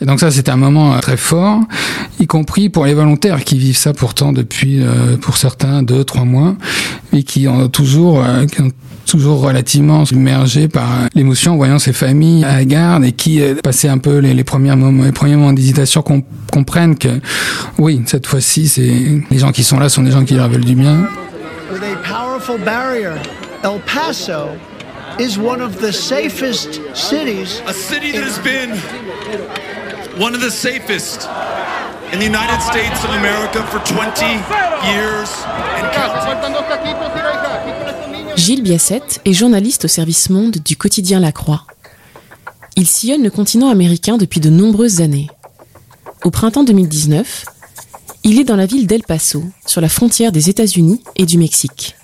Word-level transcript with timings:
Et 0.00 0.06
donc 0.06 0.20
ça, 0.20 0.30
c'est 0.30 0.48
un 0.48 0.56
moment 0.56 0.94
euh, 0.94 0.98
très 0.98 1.16
fort, 1.16 1.60
y 2.20 2.26
compris 2.26 2.68
pour 2.68 2.84
les 2.84 2.94
volontaires 2.94 3.44
qui 3.44 3.58
vivent 3.58 3.76
ça 3.76 3.92
pourtant 3.92 4.32
depuis, 4.32 4.82
euh, 4.82 5.16
pour 5.16 5.36
certains, 5.36 5.82
deux, 5.82 6.04
trois 6.04 6.24
mois, 6.24 6.56
et 7.12 7.22
qui 7.22 7.48
ont 7.48 7.68
toujours, 7.68 8.22
euh, 8.22 8.46
qui 8.46 8.60
ont 8.60 8.70
toujours 9.06 9.40
relativement 9.40 10.04
submergé 10.04 10.68
par 10.68 11.08
l'émotion 11.14 11.52
en 11.52 11.56
voyant 11.56 11.78
ces 11.78 11.92
familles 11.92 12.44
à 12.44 12.54
la 12.56 12.64
garde 12.64 13.04
et 13.04 13.12
qui 13.12 13.40
passaient 13.62 13.88
un 13.88 13.98
peu 13.98 14.18
les, 14.18 14.44
premiers 14.44 14.74
moments, 14.74 15.04
les 15.04 15.12
premiers 15.12 15.36
moments 15.36 15.52
d'hésitation 15.52 16.02
comprennent 16.50 16.96
que 16.96 17.20
oui, 17.78 18.02
cette 18.06 18.26
fois-ci, 18.26 18.66
c'est 18.66 19.22
les 19.30 19.38
gens 19.38 19.52
qui 19.52 19.62
sont 19.62 19.78
là 19.78 19.88
sont 19.88 20.02
des 20.02 20.10
gens 20.10 20.24
qui 20.24 20.34
leur 20.34 20.48
veulent 20.48 20.64
du 20.64 20.74
bien. 20.74 21.06
Is 25.18 25.38
one 25.38 25.60
of 25.60 25.80
the 25.80 25.92
safest 25.92 26.80
cities. 26.94 27.62
A 27.66 27.72
city 27.72 28.12
that 28.12 28.24
has 28.24 28.38
been 28.40 28.70
one 30.20 30.34
of 30.34 30.40
the 30.40 30.50
safest 30.50 31.28
in 32.12 32.18
the 32.18 32.26
United 32.26 32.60
States 32.60 33.04
of 33.04 33.10
America 33.10 33.62
for 33.70 33.80
20 33.80 34.24
years 34.90 35.30
and 35.76 35.90
counting. 35.92 36.14
Gilles 38.36 38.62
Biassette 38.62 39.20
est 39.24 39.32
journaliste 39.32 39.84
au 39.84 39.88
service 39.88 40.30
Monde 40.30 40.56
du 40.64 40.76
quotidien 40.76 41.20
La 41.20 41.32
Croix. 41.32 41.64
Il 42.76 42.86
sillonne 42.86 43.22
le 43.22 43.30
continent 43.30 43.68
américain 43.68 44.18
depuis 44.18 44.40
de 44.40 44.50
nombreuses 44.50 45.00
années. 45.00 45.28
Au 46.24 46.30
printemps 46.30 46.64
2019, 46.64 47.44
il 48.24 48.40
est 48.40 48.44
dans 48.44 48.56
la 48.56 48.66
ville 48.66 48.86
d'El 48.86 49.02
Paso, 49.02 49.44
sur 49.66 49.80
la 49.80 49.88
frontière 49.88 50.32
des 50.32 50.50
États-Unis 50.50 51.02
et 51.16 51.26
du 51.26 51.38
Mexique. 51.38 51.94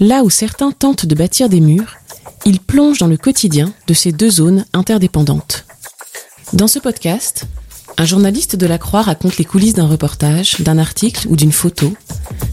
Là 0.00 0.24
où 0.24 0.30
certains 0.30 0.72
tentent 0.72 1.06
de 1.06 1.14
bâtir 1.14 1.48
des 1.48 1.60
murs, 1.60 1.96
il 2.44 2.60
plonge 2.60 2.98
dans 2.98 3.06
le 3.06 3.16
quotidien 3.16 3.72
de 3.86 3.94
ces 3.94 4.12
deux 4.12 4.30
zones 4.30 4.66
interdépendantes. 4.74 5.64
Dans 6.52 6.68
ce 6.68 6.78
podcast, 6.78 7.46
un 7.96 8.04
journaliste 8.04 8.56
de 8.56 8.66
la 8.66 8.78
Croix 8.78 9.02
raconte 9.02 9.38
les 9.38 9.44
coulisses 9.46 9.74
d'un 9.74 9.86
reportage, 9.86 10.60
d'un 10.60 10.76
article 10.78 11.26
ou 11.28 11.36
d'une 11.36 11.52
photo, 11.52 11.94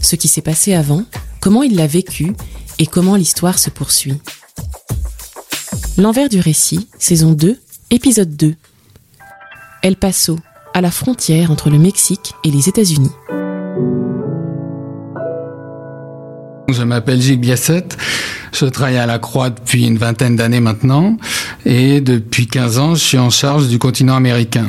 ce 0.00 0.16
qui 0.16 0.26
s'est 0.26 0.40
passé 0.40 0.72
avant, 0.72 1.04
comment 1.40 1.62
il 1.62 1.76
l'a 1.76 1.86
vécu 1.86 2.34
et 2.78 2.86
comment 2.86 3.14
l'histoire 3.14 3.58
se 3.58 3.68
poursuit. 3.68 4.18
L'envers 5.98 6.30
du 6.30 6.40
récit, 6.40 6.88
saison 6.98 7.32
2, 7.32 7.60
épisode 7.90 8.34
2. 8.36 8.56
El 9.82 9.96
Paso, 9.96 10.38
à 10.72 10.80
la 10.80 10.90
frontière 10.90 11.50
entre 11.50 11.68
le 11.68 11.78
Mexique 11.78 12.32
et 12.42 12.50
les 12.50 12.70
États-Unis. 12.70 13.12
Je 16.68 16.82
m'appelle 16.82 17.20
Gilles 17.20 17.38
Biassette. 17.38 17.96
Je 18.52 18.64
travaille 18.66 18.96
à 18.96 19.06
la 19.06 19.18
Croix 19.18 19.50
depuis 19.50 19.86
une 19.86 19.98
vingtaine 19.98 20.36
d'années 20.36 20.60
maintenant. 20.60 21.18
Et 21.66 22.00
depuis 22.00 22.46
15 22.46 22.78
ans, 22.78 22.94
je 22.94 23.00
suis 23.00 23.18
en 23.18 23.30
charge 23.30 23.68
du 23.68 23.78
continent 23.78 24.16
américain. 24.16 24.66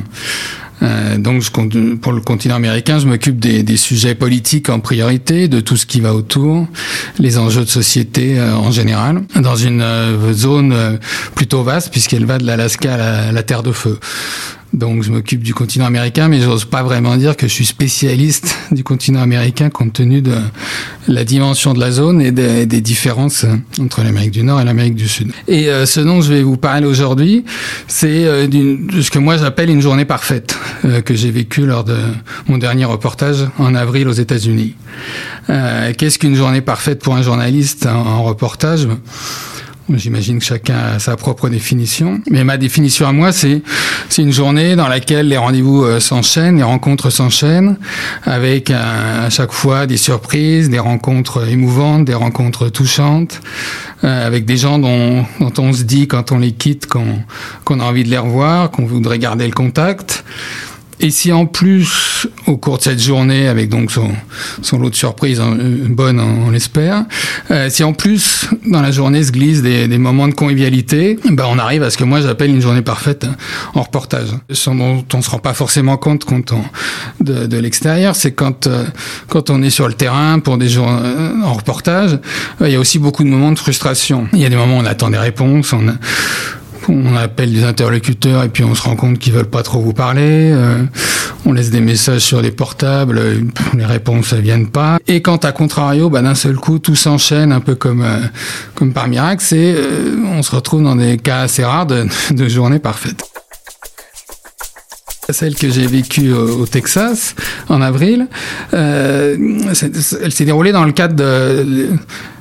Euh, 0.83 1.17
donc, 1.17 1.41
je, 1.41 1.95
pour 1.95 2.11
le 2.11 2.21
continent 2.21 2.55
américain, 2.55 2.99
je 2.99 3.07
m'occupe 3.07 3.39
des, 3.39 3.63
des, 3.63 3.77
sujets 3.77 4.13
politiques 4.13 4.69
en 4.69 4.81
priorité, 4.81 5.47
de 5.47 5.61
tout 5.61 5.77
ce 5.77 5.85
qui 5.85 6.01
va 6.01 6.13
autour, 6.13 6.67
les 7.17 7.37
enjeux 7.37 7.63
de 7.63 7.69
société 7.69 8.37
euh, 8.37 8.53
en 8.55 8.71
général, 8.71 9.21
dans 9.35 9.55
une 9.55 9.81
euh, 9.81 10.33
zone 10.33 10.73
euh, 10.73 10.97
plutôt 11.33 11.63
vaste 11.63 11.91
puisqu'elle 11.91 12.25
va 12.25 12.37
de 12.37 12.45
l'Alaska 12.45 12.93
à 12.93 12.97
la, 12.97 13.31
la 13.31 13.43
Terre 13.43 13.63
de 13.63 13.71
Feu. 13.71 13.99
Donc 14.75 15.03
je 15.03 15.11
m'occupe 15.11 15.41
du 15.41 15.53
continent 15.53 15.85
américain, 15.85 16.27
mais 16.27 16.41
j'ose 16.41 16.65
pas 16.65 16.83
vraiment 16.83 17.15
dire 17.15 17.37
que 17.37 17.47
je 17.47 17.53
suis 17.53 17.65
spécialiste 17.65 18.57
du 18.71 18.83
continent 18.83 19.21
américain 19.21 19.69
compte 19.69 19.93
tenu 19.93 20.21
de 20.21 20.35
la 21.07 21.23
dimension 21.23 21.73
de 21.73 21.79
la 21.79 21.91
zone 21.91 22.21
et 22.21 22.31
des, 22.31 22.65
différences 22.81 23.45
entre 23.79 24.03
l'Amérique 24.03 24.31
du 24.31 24.43
Nord 24.43 24.59
et 24.59 24.65
l'Amérique 24.65 24.95
du 24.95 25.07
Sud. 25.07 25.31
Et 25.47 25.69
euh, 25.69 25.85
ce 25.85 26.01
dont 26.01 26.21
je 26.21 26.31
vais 26.33 26.43
vous 26.43 26.57
parler 26.57 26.85
aujourd'hui, 26.85 27.45
c'est 27.87 28.25
euh, 28.25 28.47
de 28.47 29.01
ce 29.01 29.09
que 29.09 29.17
moi 29.17 29.37
j'appelle 29.37 29.69
une 29.69 29.81
journée 29.81 30.03
parfaite 30.03 30.57
euh, 30.83 31.01
que 31.01 31.15
j'ai 31.15 31.31
vécue 31.31 31.65
lors 31.65 31.85
de 31.85 31.97
mon 32.47 32.57
dernier 32.57 32.83
reportage 32.83 33.47
en 33.57 33.75
avril 33.75 34.09
aux 34.09 34.13
États-Unis. 34.13 34.75
Euh, 35.49 35.93
Qu'est-ce 35.97 36.19
qu'une 36.19 36.35
journée 36.35 36.61
parfaite 36.61 37.01
pour 37.01 37.15
un 37.15 37.21
journaliste 37.21 37.85
en 37.85 38.23
reportage? 38.23 38.87
J'imagine 39.93 40.39
que 40.39 40.45
chacun 40.45 40.77
a 40.95 40.99
sa 40.99 41.15
propre 41.15 41.47
définition, 41.47 42.19
mais 42.31 42.43
ma 42.43 42.57
définition 42.57 43.07
à 43.07 43.11
moi, 43.11 43.31
c'est 43.31 43.61
une 44.17 44.31
journée 44.31 44.75
dans 44.75 44.87
laquelle 44.87 45.27
les 45.27 45.37
rendez-vous 45.37 45.83
euh, 45.83 45.99
s'enchaînent, 45.99 46.57
les 46.57 46.63
rencontres 46.63 47.11
s'enchaînent, 47.11 47.77
avec 48.23 48.71
euh, 48.71 49.27
à 49.27 49.29
chaque 49.29 49.51
fois 49.51 49.85
des 49.85 49.97
surprises, 49.97 50.71
des 50.71 50.79
rencontres 50.79 51.47
émouvantes, 51.47 52.03
des 52.03 52.15
rencontres 52.15 52.69
touchantes, 52.69 53.41
euh, 54.03 54.25
avec 54.25 54.45
des 54.45 54.57
gens 54.57 54.79
dont, 54.79 55.23
dont 55.39 55.53
on 55.59 55.71
se 55.71 55.83
dit 55.83 56.07
quand 56.07 56.31
on 56.31 56.39
les 56.39 56.53
quitte 56.53 56.87
qu'on 56.87 57.79
a 57.79 57.83
envie 57.83 58.03
de 58.03 58.09
les 58.09 58.17
revoir, 58.17 58.71
qu'on 58.71 58.87
voudrait 58.87 59.19
garder 59.19 59.45
le 59.45 59.53
contact. 59.53 60.23
Et 60.99 61.11
si 61.11 61.31
en 61.31 61.45
plus, 61.45 62.27
au 62.47 62.57
cours 62.57 62.77
de 62.77 62.83
cette 62.83 63.01
journée, 63.01 63.47
avec 63.47 63.69
donc 63.69 63.91
son, 63.91 64.09
son 64.61 64.79
lot 64.79 64.89
de 64.89 64.95
surprises 64.95 65.39
hein, 65.39 65.57
bonnes, 65.89 66.19
on, 66.19 66.47
on 66.47 66.49
l'espère, 66.51 67.05
euh, 67.51 67.69
si 67.69 67.83
en 67.83 67.93
plus, 67.93 68.47
dans 68.65 68.81
la 68.81 68.91
journée, 68.91 69.23
se 69.23 69.31
glissent 69.31 69.61
des, 69.61 69.97
moments 69.97 70.27
de 70.27 70.33
convivialité, 70.33 71.17
ben 71.31 71.45
on 71.49 71.57
arrive 71.57 71.83
à 71.83 71.89
ce 71.89 71.97
que 71.97 72.03
moi 72.03 72.21
j'appelle 72.21 72.49
une 72.49 72.61
journée 72.61 72.81
parfaite 72.81 73.25
en 73.73 73.81
reportage. 73.81 74.29
Ce 74.51 74.69
dont 74.69 75.05
on 75.13 75.21
se 75.21 75.29
rend 75.29 75.39
pas 75.39 75.53
forcément 75.53 75.97
compte 75.97 76.25
quand 76.25 76.51
on, 76.51 76.61
de, 77.23 77.45
de 77.45 77.57
l'extérieur, 77.57 78.15
c'est 78.15 78.33
quand, 78.33 78.67
euh, 78.67 78.85
quand 79.29 79.49
on 79.49 79.61
est 79.63 79.69
sur 79.69 79.87
le 79.87 79.93
terrain 79.93 80.39
pour 80.39 80.57
des 80.57 80.69
jours 80.69 80.89
euh, 80.89 81.33
en 81.43 81.53
reportage, 81.53 82.19
il 82.61 82.69
y 82.69 82.75
a 82.75 82.79
aussi 82.79 82.99
beaucoup 82.99 83.23
de 83.23 83.29
moments 83.29 83.51
de 83.51 83.59
frustration. 83.59 84.27
Il 84.33 84.39
y 84.39 84.45
a 84.45 84.49
des 84.49 84.55
moments 84.55 84.77
où 84.77 84.81
on 84.81 84.85
attend 84.85 85.09
des 85.09 85.17
réponses, 85.17 85.73
on 85.73 85.87
a, 85.87 85.93
on 86.89 87.15
appelle 87.15 87.51
des 87.51 87.63
interlocuteurs 87.63 88.43
et 88.43 88.49
puis 88.49 88.63
on 88.63 88.75
se 88.75 88.83
rend 88.83 88.95
compte 88.95 89.19
qu'ils 89.19 89.33
veulent 89.33 89.45
pas 89.45 89.63
trop 89.63 89.79
vous 89.79 89.93
parler. 89.93 90.51
Euh, 90.53 90.83
on 91.45 91.53
laisse 91.53 91.69
des 91.69 91.81
messages 91.81 92.21
sur 92.21 92.41
les 92.41 92.51
portables, 92.51 93.17
euh, 93.17 93.41
les 93.75 93.85
réponses 93.85 94.33
ne 94.33 94.39
viennent 94.39 94.67
pas. 94.67 94.97
Et 95.07 95.21
quand 95.21 95.45
à 95.45 95.51
contrario, 95.51 96.09
bah, 96.09 96.21
d'un 96.21 96.35
seul 96.35 96.55
coup, 96.55 96.79
tout 96.79 96.95
s'enchaîne 96.95 97.51
un 97.51 97.59
peu 97.59 97.75
comme 97.75 98.01
euh, 98.01 98.19
comme 98.75 98.93
par 98.93 99.07
miracle, 99.07 99.43
c'est 99.45 99.75
on 100.31 100.43
se 100.43 100.55
retrouve 100.55 100.83
dans 100.83 100.95
des 100.95 101.17
cas 101.17 101.41
assez 101.41 101.63
rares 101.63 101.85
de, 101.85 102.07
de 102.31 102.47
journées 102.47 102.79
parfaites. 102.79 103.23
Celle 105.29 105.55
que 105.55 105.71
j'ai 105.71 105.87
vécue 105.87 106.31
au, 106.31 106.67
Texas 106.67 107.33
en 107.67 107.81
avril, 107.81 108.27
elle 108.71 109.71
s'est 109.73 110.45
déroulée 110.45 110.71
dans 110.71 110.83
le 110.83 110.91
cadre 110.91 111.15
de, 111.15 111.89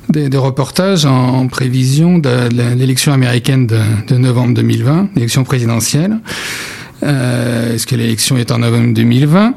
des, 0.09 0.29
des, 0.29 0.39
reportages 0.39 1.05
en, 1.07 1.41
en 1.41 1.47
prévision 1.49 2.19
de, 2.19 2.49
de 2.49 2.75
l'élection 2.77 3.13
américaine 3.13 3.67
de, 3.67 3.79
de, 4.09 4.17
novembre 4.17 4.55
2020, 4.55 5.11
l'élection 5.15 5.45
présidentielle. 5.45 6.19
Euh, 7.03 7.75
Est-ce 7.75 7.87
que 7.87 7.97
l'élection 7.97 8.37
est 8.37 8.51
en 8.51 8.59
novembre 8.59 8.95
2020 8.95 9.55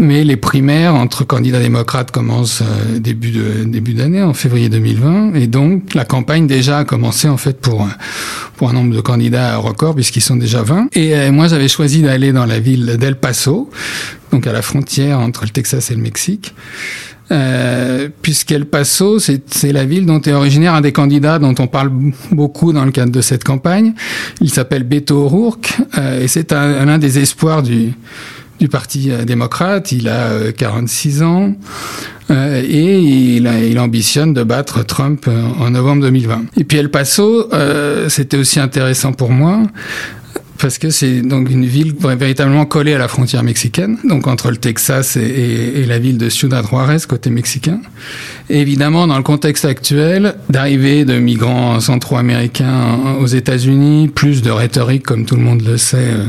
mais 0.00 0.22
les 0.22 0.36
primaires 0.36 0.94
entre 0.94 1.24
candidats 1.24 1.60
démocrates 1.60 2.10
commencent 2.10 2.62
euh, 2.62 2.98
début 2.98 3.30
de 3.30 3.64
début 3.64 3.94
d'année 3.94 4.22
en 4.22 4.32
février 4.32 4.68
2020 4.68 5.34
et 5.34 5.46
donc 5.46 5.94
la 5.94 6.04
campagne 6.04 6.46
déjà 6.46 6.78
a 6.78 6.84
commencé 6.84 7.28
en 7.28 7.36
fait 7.36 7.60
pour 7.60 7.88
pour 8.56 8.70
un 8.70 8.74
nombre 8.74 8.94
de 8.94 9.00
candidats 9.00 9.56
record 9.56 9.94
puisqu'ils 9.94 10.20
sont 10.20 10.36
déjà 10.36 10.62
20 10.62 10.88
et 10.92 11.16
euh, 11.16 11.32
moi 11.32 11.48
j'avais 11.48 11.68
choisi 11.68 12.02
d'aller 12.02 12.32
dans 12.32 12.46
la 12.46 12.60
ville 12.60 12.96
d'El 12.98 13.16
Paso 13.16 13.70
donc 14.30 14.46
à 14.46 14.52
la 14.52 14.62
frontière 14.62 15.18
entre 15.18 15.44
le 15.44 15.50
Texas 15.50 15.90
et 15.90 15.94
le 15.94 16.02
Mexique 16.02 16.54
euh, 17.30 18.08
puisqu'El 18.22 18.66
Paso, 18.66 19.18
c'est 19.18 19.72
la 19.72 19.84
ville 19.84 20.06
dont 20.06 20.20
est 20.20 20.32
originaire 20.32 20.74
un 20.74 20.80
des 20.80 20.92
candidats 20.92 21.38
dont 21.38 21.54
on 21.58 21.66
parle 21.66 21.90
beaucoup 22.32 22.72
dans 22.72 22.84
le 22.84 22.90
cadre 22.90 23.12
de 23.12 23.20
cette 23.20 23.44
campagne. 23.44 23.94
Il 24.40 24.50
s'appelle 24.50 24.84
Beto 24.84 25.24
O'Rourke 25.24 25.78
euh, 25.98 26.22
et 26.22 26.28
c'est 26.28 26.52
un, 26.52 26.88
un, 26.88 26.98
des 26.98 27.18
espoirs 27.18 27.62
du, 27.62 27.92
du 28.58 28.68
Parti 28.68 29.10
démocrate. 29.26 29.92
Il 29.92 30.08
a 30.08 30.28
euh, 30.28 30.52
46 30.52 31.22
ans 31.22 31.54
euh, 32.30 32.62
et 32.62 32.98
il, 32.98 33.46
il, 33.46 33.78
ambitionne 33.78 34.34
de 34.34 34.42
battre 34.42 34.84
Trump 34.84 35.28
en 35.58 35.70
novembre 35.70 36.02
2020. 36.02 36.42
Et 36.56 36.64
puis 36.64 36.78
El 36.78 36.90
Paso, 36.90 37.52
euh, 37.52 38.08
c'était 38.08 38.36
aussi 38.36 38.60
intéressant 38.60 39.12
pour 39.12 39.30
moi 39.30 39.62
parce 40.58 40.78
que 40.78 40.90
c'est 40.90 41.22
donc 41.22 41.50
une 41.50 41.64
ville 41.64 41.94
véritablement 41.98 42.66
collée 42.66 42.94
à 42.94 42.98
la 42.98 43.08
frontière 43.08 43.42
mexicaine, 43.42 43.98
donc 44.04 44.26
entre 44.26 44.50
le 44.50 44.56
Texas 44.56 45.16
et, 45.16 45.84
la 45.86 45.98
ville 45.98 46.18
de 46.18 46.28
Ciudad 46.28 46.66
Juarez 46.66 46.98
côté 47.08 47.30
mexicain. 47.30 47.80
Évidemment, 48.50 49.06
dans 49.06 49.16
le 49.16 49.22
contexte 49.22 49.64
actuel, 49.64 50.34
d'arrivée 50.50 51.04
de 51.04 51.18
migrants 51.18 51.80
centro-américains 51.80 52.98
aux 53.20 53.26
États-Unis, 53.26 54.08
plus 54.08 54.42
de 54.42 54.50
rhétorique, 54.50 55.04
comme 55.04 55.24
tout 55.24 55.36
le 55.36 55.42
monde 55.42 55.62
le 55.62 55.76
sait, 55.76 55.96
euh, 55.98 56.24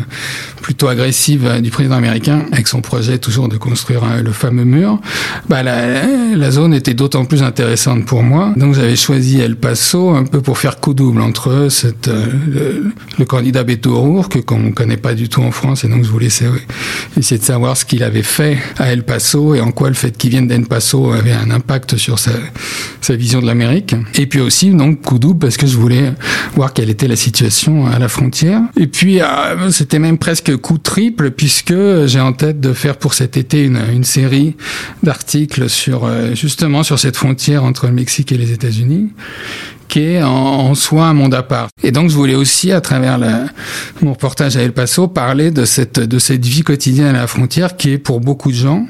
plutôt 0.62 0.88
agressive 0.88 1.46
euh, 1.46 1.62
du 1.62 1.72
président 1.72 1.96
américain, 1.96 2.46
avec 2.52 2.68
son 2.68 2.82
projet 2.82 3.18
toujours 3.18 3.50
de 3.50 3.58
construire 3.58 4.02
le 4.22 4.32
fameux 4.32 4.66
mur, 4.66 5.00
bah 5.48 5.64
la, 5.64 6.52
zone 6.52 6.74
était 6.74 6.94
d'autant 6.94 7.26
plus 7.26 7.44
intéressante 7.44 8.06
pour 8.06 8.24
moi. 8.24 8.54
Donc 8.56 8.74
j'avais 8.74 8.96
choisi 8.96 9.40
El 9.40 9.56
Paso 9.56 10.10
un 10.10 10.24
peu 10.24 10.42
pour 10.42 10.58
faire 10.58 10.80
coup 10.80 10.94
double 10.94 11.22
entre 11.22 11.68
euh, 12.08 12.82
le, 13.18 13.26
candidat 13.26 13.64
Beto 13.64 13.96
O'Rourke, 14.20 14.42
qu'on 14.42 14.60
ne 14.60 14.72
connaît 14.72 14.98
pas 14.98 15.14
du 15.14 15.30
tout 15.30 15.42
en 15.42 15.52
France, 15.52 15.86
et 15.86 15.88
donc 15.88 16.04
je 16.04 16.10
voulais 16.10 16.28
essayer 16.28 17.38
de 17.38 17.44
savoir 17.44 17.78
ce 17.78 17.86
qu'il 17.86 18.04
avait 18.04 18.24
fait 18.24 18.58
à 18.78 18.92
El 18.92 19.04
Paso 19.04 19.56
et 19.56 19.62
en 19.62 19.72
quoi 19.72 19.88
le 19.88 19.96
fait 19.96 20.18
qu'il 20.18 20.32
vienne 20.32 20.48
d'El 20.48 20.66
Paso 20.66 21.12
avait 21.12 21.32
un 21.32 21.50
impact 21.52 21.96
sur 21.98 22.20
sa, 22.20 22.32
vision 23.12 23.42
de 23.42 23.48
l'Amérique. 23.48 23.96
Et 24.16 24.28
puis 24.28 24.40
aussi, 24.40 24.70
donc, 24.70 25.02
coup 25.02 25.18
double 25.18 25.40
parce 25.40 25.58
que 25.58 25.66
je 25.66 25.78
voulais 25.78 26.14
voir 26.56 26.74
quelle 26.74 26.90
était 26.90 27.08
la 27.08 27.16
situation 27.16 27.88
à 27.88 27.98
la 27.98 28.08
frontière. 28.08 28.62
Et 28.78 28.86
puis, 28.86 29.20
euh, 29.20 29.72
c'était 29.72 29.98
même 29.98 30.20
presque 30.20 30.56
coup 30.58 30.78
triple 30.78 31.32
puisque 31.32 31.74
j'ai 32.06 32.20
en 32.20 32.34
tête 32.34 32.60
de 32.60 32.74
faire 32.74 32.98
pour 32.98 33.16
cet 33.16 33.36
été 33.36 33.64
une, 33.64 33.80
une 33.92 34.04
série 34.04 34.56
d'articles 35.02 35.70
sur, 35.70 36.04
euh, 36.04 36.36
justement, 36.36 36.84
sur 36.84 37.00
cette 37.00 37.18
frontière 37.18 37.64
entre 37.64 37.88
le 37.88 37.94
Mexique 37.94 38.32
et 38.32 38.38
les 38.38 38.52
États-Unis 38.52 39.10
qui 39.90 40.22
en, 40.22 40.74
soi 40.76 41.08
un 41.08 41.14
monde 41.14 41.34
à 41.34 41.44
part. 41.44 41.68
Et 41.84 41.92
donc 41.92 42.10
je 42.10 42.16
voulais 42.16 42.36
aussi, 42.36 42.72
à 42.72 42.80
travers 42.80 43.18
la, 43.18 43.46
mon 44.02 44.14
reportage 44.14 44.56
à 44.56 44.62
El 44.62 44.72
Paso, 44.72 45.08
parler 45.08 45.52
de 45.52 45.66
cette, 45.66 46.00
de 46.00 46.20
cette 46.20 46.46
vie 46.46 46.62
quotidienne 46.62 47.08
à 47.08 47.12
la 47.22 47.28
frontière 47.28 47.76
qui 47.76 47.92
est 47.92 47.98
pour 47.98 48.22
beaucoup 48.22 48.52
de 48.52 48.56
gens, 48.56 48.86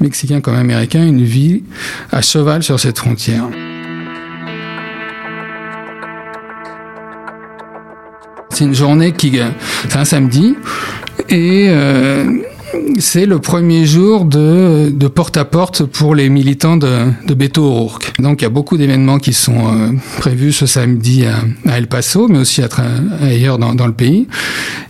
mexicains 0.00 0.40
comme 0.40 0.54
américains, 0.54 1.04
une 1.04 1.24
vie 1.24 1.64
à 2.12 2.22
cheval 2.22 2.62
sur 2.62 2.78
cette 2.78 2.98
frontière. 2.98 3.44
C'est 8.50 8.64
une 8.64 8.74
journée 8.74 9.12
qui, 9.12 9.40
c'est 9.88 9.96
un 9.96 10.04
samedi, 10.04 10.54
et 11.30 11.68
euh, 11.70 12.42
c'est 12.98 13.26
le 13.26 13.38
premier 13.38 13.86
jour 13.86 14.24
de, 14.24 14.90
de 14.92 15.08
porte-à-porte 15.08 15.84
pour 15.84 16.14
les 16.14 16.28
militants 16.28 16.76
de, 16.76 17.10
de 17.26 17.34
Beto 17.34 17.62
O'Rourke. 17.62 18.12
Donc 18.18 18.40
il 18.40 18.44
y 18.44 18.46
a 18.46 18.50
beaucoup 18.50 18.76
d'événements 18.76 19.18
qui 19.18 19.32
sont 19.32 19.66
euh, 19.66 19.90
prévus 20.18 20.52
ce 20.52 20.66
samedi 20.66 21.24
à, 21.26 21.36
à, 21.70 21.78
El 21.78 21.86
Paso, 21.86 22.28
mais 22.28 22.38
aussi 22.38 22.62
à 22.62 22.68
ailleurs 23.22 23.58
dans, 23.58 23.74
dans, 23.74 23.86
le 23.86 23.92
pays. 23.92 24.26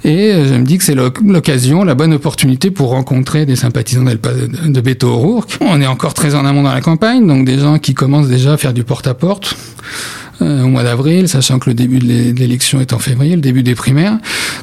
Et 0.05 0.32
je 0.32 0.55
me 0.55 0.64
dis 0.64 0.79
que 0.79 0.84
c'est 0.84 0.94
l'occasion, 0.94 1.84
la 1.84 1.94
bonne 1.94 2.12
opportunité 2.12 2.70
pour 2.70 2.90
rencontrer 2.90 3.46
des 3.46 3.56
sympathisants 3.56 4.05
de 4.05 4.81
Beto 4.81 5.08
O'Rourke. 5.08 5.58
On 5.61 5.81
est 5.81 5.87
encore 5.87 6.14
très 6.14 6.35
en 6.35 6.44
amont 6.44 6.62
dans 6.62 6.73
la 6.75 6.81
campagne, 6.81 7.26
donc 7.26 7.44
des 7.44 7.58
gens 7.58 7.78
qui 7.78 7.94
commencent 7.94 8.28
déjà 8.28 8.55
à 8.55 8.56
faire 8.56 8.73
du 8.73 8.85
porte-à-porte. 8.85 9.56
Euh, 10.42 10.62
au 10.62 10.68
mois 10.68 10.82
d'avril, 10.82 11.28
sachant 11.28 11.58
que 11.58 11.70
le 11.70 11.74
début 11.74 11.98
de 11.98 12.38
l'élection 12.38 12.80
est 12.80 12.92
en 12.92 12.98
février, 12.98 13.34
le 13.34 13.40
début 13.40 13.62
des 13.62 13.74
primaires. 13.74 14.18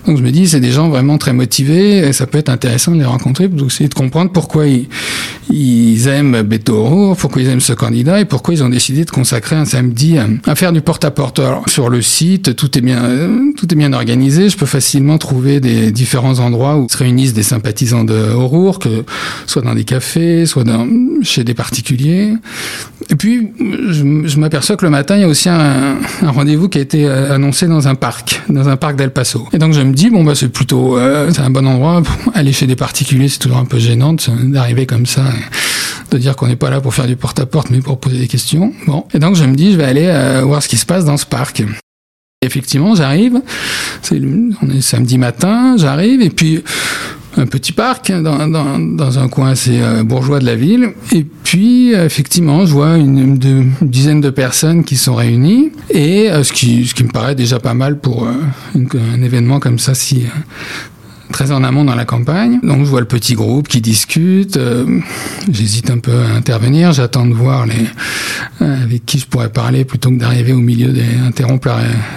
Donc 0.05 0.17
je 0.17 0.23
me 0.23 0.31
dis, 0.31 0.47
c'est 0.47 0.59
des 0.59 0.71
gens 0.71 0.89
vraiment 0.89 1.17
très 1.17 1.33
motivés 1.33 2.13
ça 2.13 2.27
peut 2.27 2.37
être 2.37 2.49
intéressant 2.49 2.91
de 2.91 2.99
les 2.99 3.05
rencontrer 3.05 3.47
pour 3.47 3.67
essayer 3.67 3.89
de 3.89 3.93
comprendre 3.93 4.31
pourquoi 4.31 4.67
ils, 4.67 4.87
ils 5.49 6.07
aiment 6.07 6.41
Beto 6.41 7.15
pourquoi 7.17 7.41
ils 7.41 7.47
aiment 7.47 7.59
ce 7.59 7.73
candidat 7.73 8.19
et 8.19 8.25
pourquoi 8.25 8.53
ils 8.53 8.63
ont 8.63 8.69
décidé 8.69 9.05
de 9.05 9.09
consacrer 9.09 9.55
un 9.55 9.65
samedi 9.65 10.17
à, 10.17 10.55
faire 10.55 10.71
du 10.71 10.81
porte-à-porte. 10.81 11.41
Sur 11.67 11.89
le 11.89 12.01
site, 12.01 12.55
tout 12.55 12.77
est 12.77 12.81
bien, 12.81 13.01
tout 13.57 13.71
est 13.71 13.75
bien 13.75 13.93
organisé. 13.93 14.49
Je 14.49 14.57
peux 14.57 14.65
facilement 14.65 15.17
trouver 15.17 15.59
des 15.59 15.91
différents 15.91 16.39
endroits 16.39 16.77
où 16.77 16.87
se 16.89 16.97
réunissent 16.97 17.33
des 17.33 17.43
sympathisants 17.43 18.03
de 18.03 18.13
O'Rourke, 18.13 18.87
soit 19.45 19.61
dans 19.61 19.75
des 19.75 19.83
cafés, 19.83 20.45
soit 20.45 20.65
chez 21.23 21.43
des 21.43 21.53
particuliers. 21.53 22.33
Et 23.09 23.15
puis, 23.15 23.51
je, 23.89 24.03
je 24.25 24.39
m'aperçois 24.39 24.77
que 24.77 24.85
le 24.85 24.91
matin, 24.91 25.15
il 25.15 25.21
y 25.21 25.23
a 25.23 25.27
aussi 25.27 25.49
un, 25.49 25.68
un 26.21 26.31
rendez-vous 26.31 26.69
qui 26.69 26.77
a 26.77 26.81
été 26.81 27.07
annoncé 27.07 27.67
dans 27.67 27.87
un 27.87 27.95
parc, 27.95 28.41
dans 28.49 28.69
un 28.69 28.77
parc 28.77 28.95
d'El 28.95 29.11
Paso. 29.11 29.47
Et 29.53 29.57
donc 29.57 29.73
je 29.73 29.81
me 29.81 29.93
dis, 29.93 30.09
bon, 30.09 30.23
bah 30.23 30.35
c'est 30.35 30.49
plutôt, 30.49 30.97
euh, 30.97 31.29
c'est 31.33 31.41
un 31.41 31.49
bon 31.49 31.67
endroit. 31.67 32.01
Aller 32.33 32.53
chez 32.53 32.67
des 32.67 32.75
particuliers, 32.75 33.29
c'est 33.29 33.39
toujours 33.39 33.57
un 33.57 33.65
peu 33.65 33.79
gênant 33.79 34.15
d'arriver 34.43 34.85
comme 34.85 35.05
ça, 35.05 35.23
de 36.11 36.17
dire 36.17 36.35
qu'on 36.35 36.47
n'est 36.47 36.55
pas 36.55 36.69
là 36.69 36.81
pour 36.81 36.93
faire 36.93 37.07
du 37.07 37.15
porte-à-porte, 37.15 37.69
mais 37.69 37.79
pour 37.79 37.99
poser 37.99 38.17
des 38.17 38.27
questions. 38.27 38.73
Bon. 38.87 39.05
Et 39.13 39.19
donc 39.19 39.35
je 39.35 39.43
me 39.43 39.55
dis, 39.55 39.71
je 39.71 39.77
vais 39.77 39.85
aller 39.85 40.07
euh, 40.07 40.41
voir 40.43 40.61
ce 40.63 40.67
qui 40.67 40.77
se 40.77 40.85
passe 40.85 41.05
dans 41.05 41.17
ce 41.17 41.25
parc. 41.25 41.63
Effectivement, 42.41 42.95
j'arrive. 42.95 43.41
C'est, 44.01 44.21
on 44.61 44.69
est 44.69 44.81
samedi 44.81 45.17
matin, 45.17 45.75
j'arrive, 45.77 46.21
et 46.21 46.29
puis 46.29 46.63
un 47.37 47.45
petit 47.45 47.71
parc 47.71 48.11
dans, 48.11 48.47
dans, 48.47 48.79
dans, 48.79 49.19
un 49.19 49.27
coin 49.27 49.51
assez 49.51 49.79
euh, 49.81 50.03
bourgeois 50.03 50.39
de 50.39 50.45
la 50.45 50.55
ville. 50.55 50.93
Et 51.11 51.23
puis, 51.23 51.93
euh, 51.93 52.05
effectivement, 52.05 52.65
je 52.65 52.73
vois 52.73 52.97
une, 52.97 53.37
dizaine 53.81 54.21
de 54.21 54.29
personnes 54.29 54.83
qui 54.83 54.97
sont 54.97 55.15
réunies. 55.15 55.71
Et 55.89 56.29
euh, 56.29 56.43
ce, 56.43 56.53
qui, 56.53 56.85
ce 56.85 56.93
qui 56.93 57.03
me 57.03 57.11
paraît 57.11 57.35
déjà 57.35 57.59
pas 57.59 57.73
mal 57.73 57.99
pour 57.99 58.27
un 58.27 59.21
événement 59.21 59.59
comme 59.59 59.79
ça, 59.79 59.93
si 59.93 60.23
très 61.31 61.51
en 61.51 61.63
amont 61.63 61.85
dans 61.85 61.95
la 61.95 62.05
campagne. 62.05 62.59
Donc 62.63 62.79
je 62.79 62.89
vois 62.89 63.01
le 63.01 63.07
petit 63.07 63.35
groupe 63.35 63.67
qui 63.67 63.81
discute. 63.81 64.59
J'hésite 65.51 65.91
un 65.91 65.99
peu 65.99 66.11
à 66.11 66.35
intervenir. 66.35 66.91
J'attends 66.91 67.27
de 67.27 67.33
voir 67.33 67.67
les 67.67 67.85
avec 68.61 69.05
qui 69.05 69.19
je 69.19 69.25
pourrais 69.25 69.51
parler 69.51 69.85
plutôt 69.85 70.09
que 70.09 70.17
d'arriver 70.17 70.53
au 70.53 70.59
milieu 70.59 70.89
des 70.89 71.17
interrompre 71.25 71.69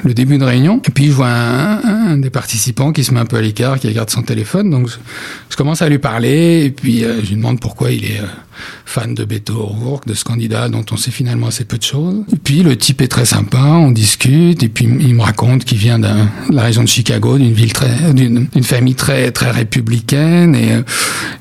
le 0.05 0.15
début 0.15 0.39
de 0.39 0.45
réunion. 0.45 0.81
Et 0.87 0.91
puis 0.91 1.07
je 1.07 1.13
vois 1.13 1.29
un, 1.29 2.13
un, 2.13 2.17
des 2.17 2.31
participants 2.31 2.93
qui 2.93 3.05
se 3.05 3.13
met 3.15 3.21
un 3.21 3.27
peu 3.27 3.37
à 3.37 3.41
l'écart, 3.41 3.79
qui 3.79 3.89
regarde 3.89 4.11
son 4.11 4.23
téléphone. 4.23 4.71
Donc 4.71 4.89
je, 4.89 4.97
je, 5.51 5.57
commence 5.57 5.83
à 5.83 5.89
lui 5.89 5.99
parler 5.99 6.65
et 6.65 6.71
puis 6.71 7.05
euh, 7.05 7.21
je 7.23 7.29
lui 7.29 7.37
demande 7.37 7.61
pourquoi 7.61 7.91
il 7.91 8.05
est 8.05 8.21
fan 8.85 9.15
de 9.15 9.25
Beto 9.25 9.55
O'Rourke, 9.55 10.07
de 10.07 10.15
ce 10.15 10.25
candidat 10.25 10.69
dont 10.69 10.85
on 10.91 10.97
sait 10.97 11.11
finalement 11.11 11.49
assez 11.49 11.65
peu 11.65 11.79
de 11.79 11.83
choses. 11.83 12.25
Et 12.33 12.37
puis 12.37 12.63
le 12.63 12.77
type 12.77 13.01
est 13.01 13.09
très 13.09 13.25
sympa, 13.25 13.59
on 13.59 13.91
discute, 13.91 14.63
et 14.63 14.69
puis 14.69 14.85
il 14.85 15.15
me 15.15 15.23
raconte 15.23 15.65
qu'il 15.65 15.79
vient 15.79 15.99
de 15.99 16.09
la 16.51 16.63
région 16.63 16.83
de 16.83 16.89
Chicago, 16.89 17.39
d'une 17.39 17.53
ville 17.53 17.73
très, 17.73 18.13
d'une 18.13 18.49
famille 18.63 18.95
très 18.95 19.31
très 19.31 19.51
républicaine, 19.51 20.55
et, 20.55 20.83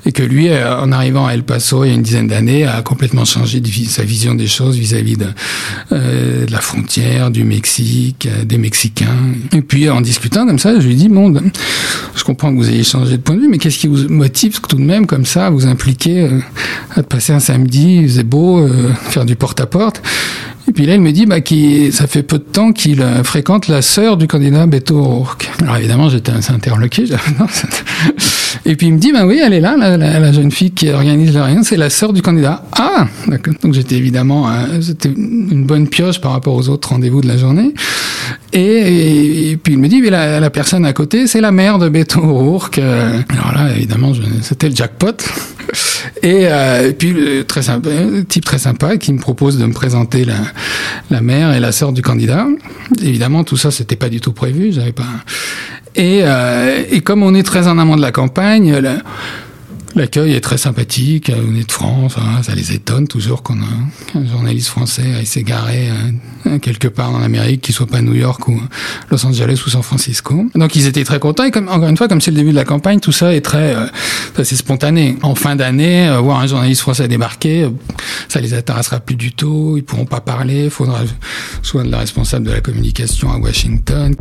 et 0.06 0.12
que 0.12 0.24
lui, 0.24 0.50
en 0.52 0.92
arrivant 0.92 1.28
à 1.28 1.34
El 1.34 1.44
Paso 1.44 1.84
il 1.84 1.90
y 1.90 1.92
a 1.92 1.96
une 1.96 2.02
dizaine 2.02 2.28
d'années, 2.28 2.66
a 2.66 2.82
complètement 2.82 3.26
changé 3.26 3.62
sa 3.88 4.04
vision 4.04 4.36
des 4.36 4.48
choses 4.48 4.78
vis-à-vis 4.78 5.16
-vis 5.16 5.18
de, 5.18 5.28
euh, 5.92 6.46
la 6.50 6.62
frontière, 6.62 7.32
du 7.32 7.44
Mexique, 7.44 8.28
des 8.46 8.58
Mexicains. 8.58 9.08
Et 9.54 9.62
puis 9.62 9.90
en 9.90 10.02
discutant 10.02 10.46
comme 10.46 10.60
ça, 10.60 10.80
je 10.80 10.88
lui 10.88 10.96
dis 10.96 11.10
bon, 11.10 11.34
je 12.16 12.24
comprends 12.24 12.52
que 12.52 12.58
vous 12.58 12.70
ayez 12.70 12.84
changé 12.84 13.18
de 13.18 13.22
point 13.22 13.36
de 13.36 13.42
vue, 13.42 13.48
mais 13.48 13.58
qu'est-ce 13.58 13.80
qui 13.80 13.88
vous 13.88 14.08
motive 14.10 14.60
tout 14.62 14.76
de 14.76 14.82
même 14.82 15.06
comme 15.06 15.26
ça 15.26 15.48
à 15.48 15.50
vous 15.50 15.66
impliquer 15.66 16.30
euh, 16.98 17.01
à 17.02 17.04
passer 17.04 17.34
un 17.34 17.40
samedi, 17.40 17.98
il 18.02 18.08
faisait 18.08 18.24
beau, 18.24 18.60
euh, 18.60 18.94
faire 19.10 19.26
du 19.26 19.36
porte-à-porte. 19.36 20.02
Et 20.68 20.72
puis 20.72 20.86
là, 20.86 20.94
il 20.94 21.02
me 21.02 21.12
dit 21.12 21.26
bah, 21.26 21.38
ça 21.92 22.08
fait 22.08 22.24
peu 22.24 22.38
de 22.38 22.44
temps 22.44 22.72
qu'il 22.72 23.02
euh, 23.02 23.24
fréquente 23.24 23.68
la 23.68 23.82
sœur 23.82 24.16
du 24.16 24.28
candidat 24.28 24.66
Beto 24.68 24.98
O'Rourke. 24.98 25.50
Alors 25.62 25.78
évidemment, 25.78 26.10
j'étais 26.10 26.32
interloqué. 26.32 27.06
Et 28.66 28.76
puis 28.76 28.88
il 28.88 28.94
me 28.94 29.00
dit, 29.00 29.12
bah 29.12 29.26
oui, 29.26 29.42
elle 29.44 29.54
est 29.54 29.60
là, 29.60 29.76
la, 29.78 29.98
la, 29.98 30.20
la 30.20 30.32
jeune 30.32 30.52
fille 30.52 30.72
qui 30.72 30.90
organise 30.90 31.34
le 31.34 31.42
rien, 31.42 31.64
c'est 31.64 31.78
la 31.78 31.90
sœur 31.90 32.14
du 32.14 32.22
candidat. 32.22 32.64
Ah. 32.74 33.08
Donc 33.64 33.74
j'étais 33.74 33.96
évidemment, 33.96 34.50
euh, 34.50 34.82
c'était 34.82 35.10
une 35.10 35.66
bonne 35.66 35.88
pioche 35.88 36.22
par 36.22 36.32
rapport 36.32 36.56
aux 36.56 36.70
autres 36.70 36.90
rendez-vous 36.90 37.22
de 37.22 37.28
la 37.28 37.38
journée. 37.38 37.74
Et, 38.54 39.58
puis 39.62 39.74
il 39.74 39.80
me 39.80 39.88
dit, 39.88 40.02
mais 40.02 40.10
la, 40.10 40.50
personne 40.50 40.86
à 40.86 40.94
côté, 40.94 41.28
c'est 41.28 41.42
la 41.42 41.52
mère 41.52 41.80
de 41.80 41.90
Beto 41.90 42.20
O'Rourke. 42.22 42.80
Alors 42.80 43.54
là, 43.54 43.72
évidemment, 43.76 44.14
c'était 44.42 44.70
le 44.70 44.76
jackpot. 44.76 45.18
Et, 46.24 46.48
euh, 46.48 46.92
puis 46.92 47.16
très 47.48 47.62
sympa, 47.62 47.90
type 48.28 48.46
très 48.46 48.58
sympa 48.58 48.98
qui 48.98 49.14
me 49.14 49.20
propose 49.20 49.58
de 49.58 49.66
me 49.66 49.74
présenter 49.74 50.26
la, 51.10 51.22
mère 51.22 51.54
et 51.54 51.60
la 51.60 51.72
sœur 51.72 51.94
du 51.94 52.02
candidat. 52.02 52.48
Évidemment, 53.02 53.44
tout 53.44 53.58
ça, 53.58 53.72
c'était 53.72 53.96
pas 53.96 54.10
du 54.10 54.22
tout 54.22 54.34
prévu. 54.34 54.72
J'avais 54.72 54.92
pas. 54.92 55.04
Et, 55.96 56.22
euh, 56.24 56.84
et 56.90 57.02
comme 57.02 57.24
on 57.24 57.34
est 57.34 57.44
très 57.44 57.68
en 57.68 57.78
amont 57.78 57.96
de 57.96 58.02
la 58.02 58.12
campagne, 58.12 58.82
L'accueil 59.96 60.34
est 60.34 60.42
très 60.42 60.58
sympathique, 60.58 61.32
on 61.36 61.56
est 61.56 61.68
de 61.68 61.72
France, 61.72 62.16
hein, 62.18 62.42
ça 62.44 62.56
les 62.56 62.72
étonne 62.72 63.08
toujours 63.08 63.44
qu'on 63.44 63.60
a 63.62 64.16
un 64.16 64.26
journaliste 64.26 64.70
français 64.70 65.14
aille 65.16 65.26
s'égarer 65.26 65.90
euh, 66.46 66.60
quelque 66.60 66.88
part 66.88 67.12
en 67.14 67.22
Amérique, 67.22 67.62
qu'il 67.62 67.76
soit 67.76 67.88
pas 67.88 68.02
New 68.02 68.14
York 68.14 68.48
ou 68.48 68.60
Los 69.10 69.26
Angeles 69.26 69.62
ou 69.66 69.70
San 69.70 69.84
Francisco. 69.84 70.46
Donc 70.56 70.76
ils 70.76 70.88
étaient 70.88 71.04
très 71.04 71.20
contents 71.20 71.44
et 71.44 71.52
comme, 71.52 71.68
encore 71.68 71.90
une 71.90 71.98
fois, 71.98 72.08
comme 72.08 72.22
c'est 72.22 72.32
le 72.32 72.38
début 72.38 72.52
de 72.52 72.56
la 72.56 72.66
campagne, 72.66 73.00
tout 73.00 73.12
ça 73.12 73.36
est 73.36 73.42
très, 73.42 73.76
euh, 73.76 73.88
c'est 74.44 74.56
spontané. 74.56 75.18
En 75.22 75.36
fin 75.36 75.56
d'année, 75.56 76.08
euh, 76.08 76.20
voir 76.20 76.40
un 76.40 76.48
journaliste 76.48 76.82
français 76.82 77.08
débarquer, 77.08 77.64
euh, 77.64 77.70
ça 78.30 78.40
les 78.40 78.54
intéressera 78.54 79.00
plus 79.00 79.16
du 79.16 79.34
tout, 79.34 79.76
ils 79.78 79.84
pourront 79.84 80.06
pas 80.06 80.22
parler, 80.22 80.66
il 80.66 80.70
faudra 80.70 81.02
soit 81.62 81.84
de 81.84 81.92
la 81.92 82.00
responsable 82.00 82.46
de 82.46 82.52
la 82.52 82.62
communication 82.62 83.32
à 83.32 83.38
Washington. 83.38 84.16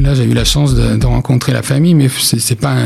Là, 0.00 0.14
j'ai 0.14 0.24
eu 0.24 0.34
la 0.34 0.44
chance 0.44 0.74
de, 0.74 0.96
de, 0.96 1.06
rencontrer 1.06 1.52
la 1.52 1.62
famille, 1.62 1.94
mais 1.94 2.08
c'est, 2.08 2.38
c'est 2.38 2.56
pas 2.56 2.76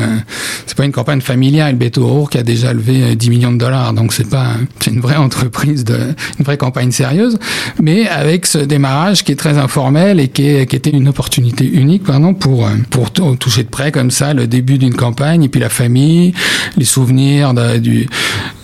c'est 0.66 0.76
pas 0.76 0.84
une 0.84 0.92
campagne 0.92 1.20
familiale. 1.20 1.76
Beto 1.76 2.02
O'Rourke 2.02 2.36
a 2.36 2.42
déjà 2.42 2.72
levé 2.72 3.16
10 3.16 3.30
millions 3.30 3.52
de 3.52 3.58
dollars, 3.58 3.92
donc 3.92 4.12
c'est 4.12 4.28
pas 4.28 4.48
c'est 4.80 4.90
une 4.90 5.00
vraie 5.00 5.16
entreprise, 5.28 5.84
de, 5.84 5.98
une 6.38 6.44
vraie 6.44 6.56
campagne 6.56 6.90
sérieuse, 6.90 7.38
mais 7.82 8.08
avec 8.08 8.46
ce 8.46 8.58
démarrage 8.58 9.24
qui 9.24 9.32
est 9.32 9.36
très 9.36 9.58
informel 9.58 10.20
et 10.20 10.28
qui, 10.28 10.46
est, 10.46 10.66
qui 10.66 10.76
était 10.76 10.90
une 10.90 11.08
opportunité 11.08 11.64
unique, 11.64 12.04
pardon, 12.04 12.34
pour 12.34 12.68
pour 12.90 13.10
toucher 13.12 13.64
de 13.64 13.68
près 13.68 13.92
comme 13.92 14.10
ça 14.10 14.34
le 14.34 14.46
début 14.46 14.78
d'une 14.78 14.94
campagne. 14.94 15.44
Et 15.44 15.48
puis 15.48 15.60
la 15.60 15.68
famille, 15.68 16.32
les 16.76 16.84
souvenirs 16.84 17.54
de, 17.54 17.78
du 17.78 18.08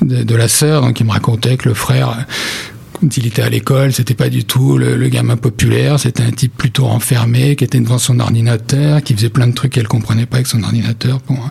de, 0.02 0.36
la 0.36 0.48
sœur, 0.48 0.82
donc 0.82 1.00
il 1.00 1.06
me 1.06 1.12
racontait 1.12 1.56
que 1.56 1.68
le 1.68 1.74
frère 1.74 2.26
quand 3.00 3.16
il 3.16 3.26
était 3.26 3.42
à 3.42 3.50
l'école, 3.50 3.92
c'était 3.92 4.14
pas 4.14 4.28
du 4.28 4.44
tout 4.44 4.78
le, 4.78 4.96
le 4.96 5.08
gamin 5.08 5.36
populaire, 5.36 6.00
c'était 6.00 6.22
un 6.22 6.30
type 6.30 6.56
plutôt 6.56 6.86
enfermé, 6.86 7.56
qui 7.56 7.64
était 7.64 7.80
devant 7.80 7.98
son 7.98 8.20
ordinateur, 8.20 9.02
qui 9.02 9.14
faisait 9.14 9.28
plein 9.28 9.46
de 9.46 9.54
trucs 9.54 9.72
qu'elle 9.72 9.88
comprenait 9.88 10.26
pas 10.26 10.36
avec 10.36 10.46
son 10.46 10.62
ordinateur 10.62 11.20
pour 11.20 11.50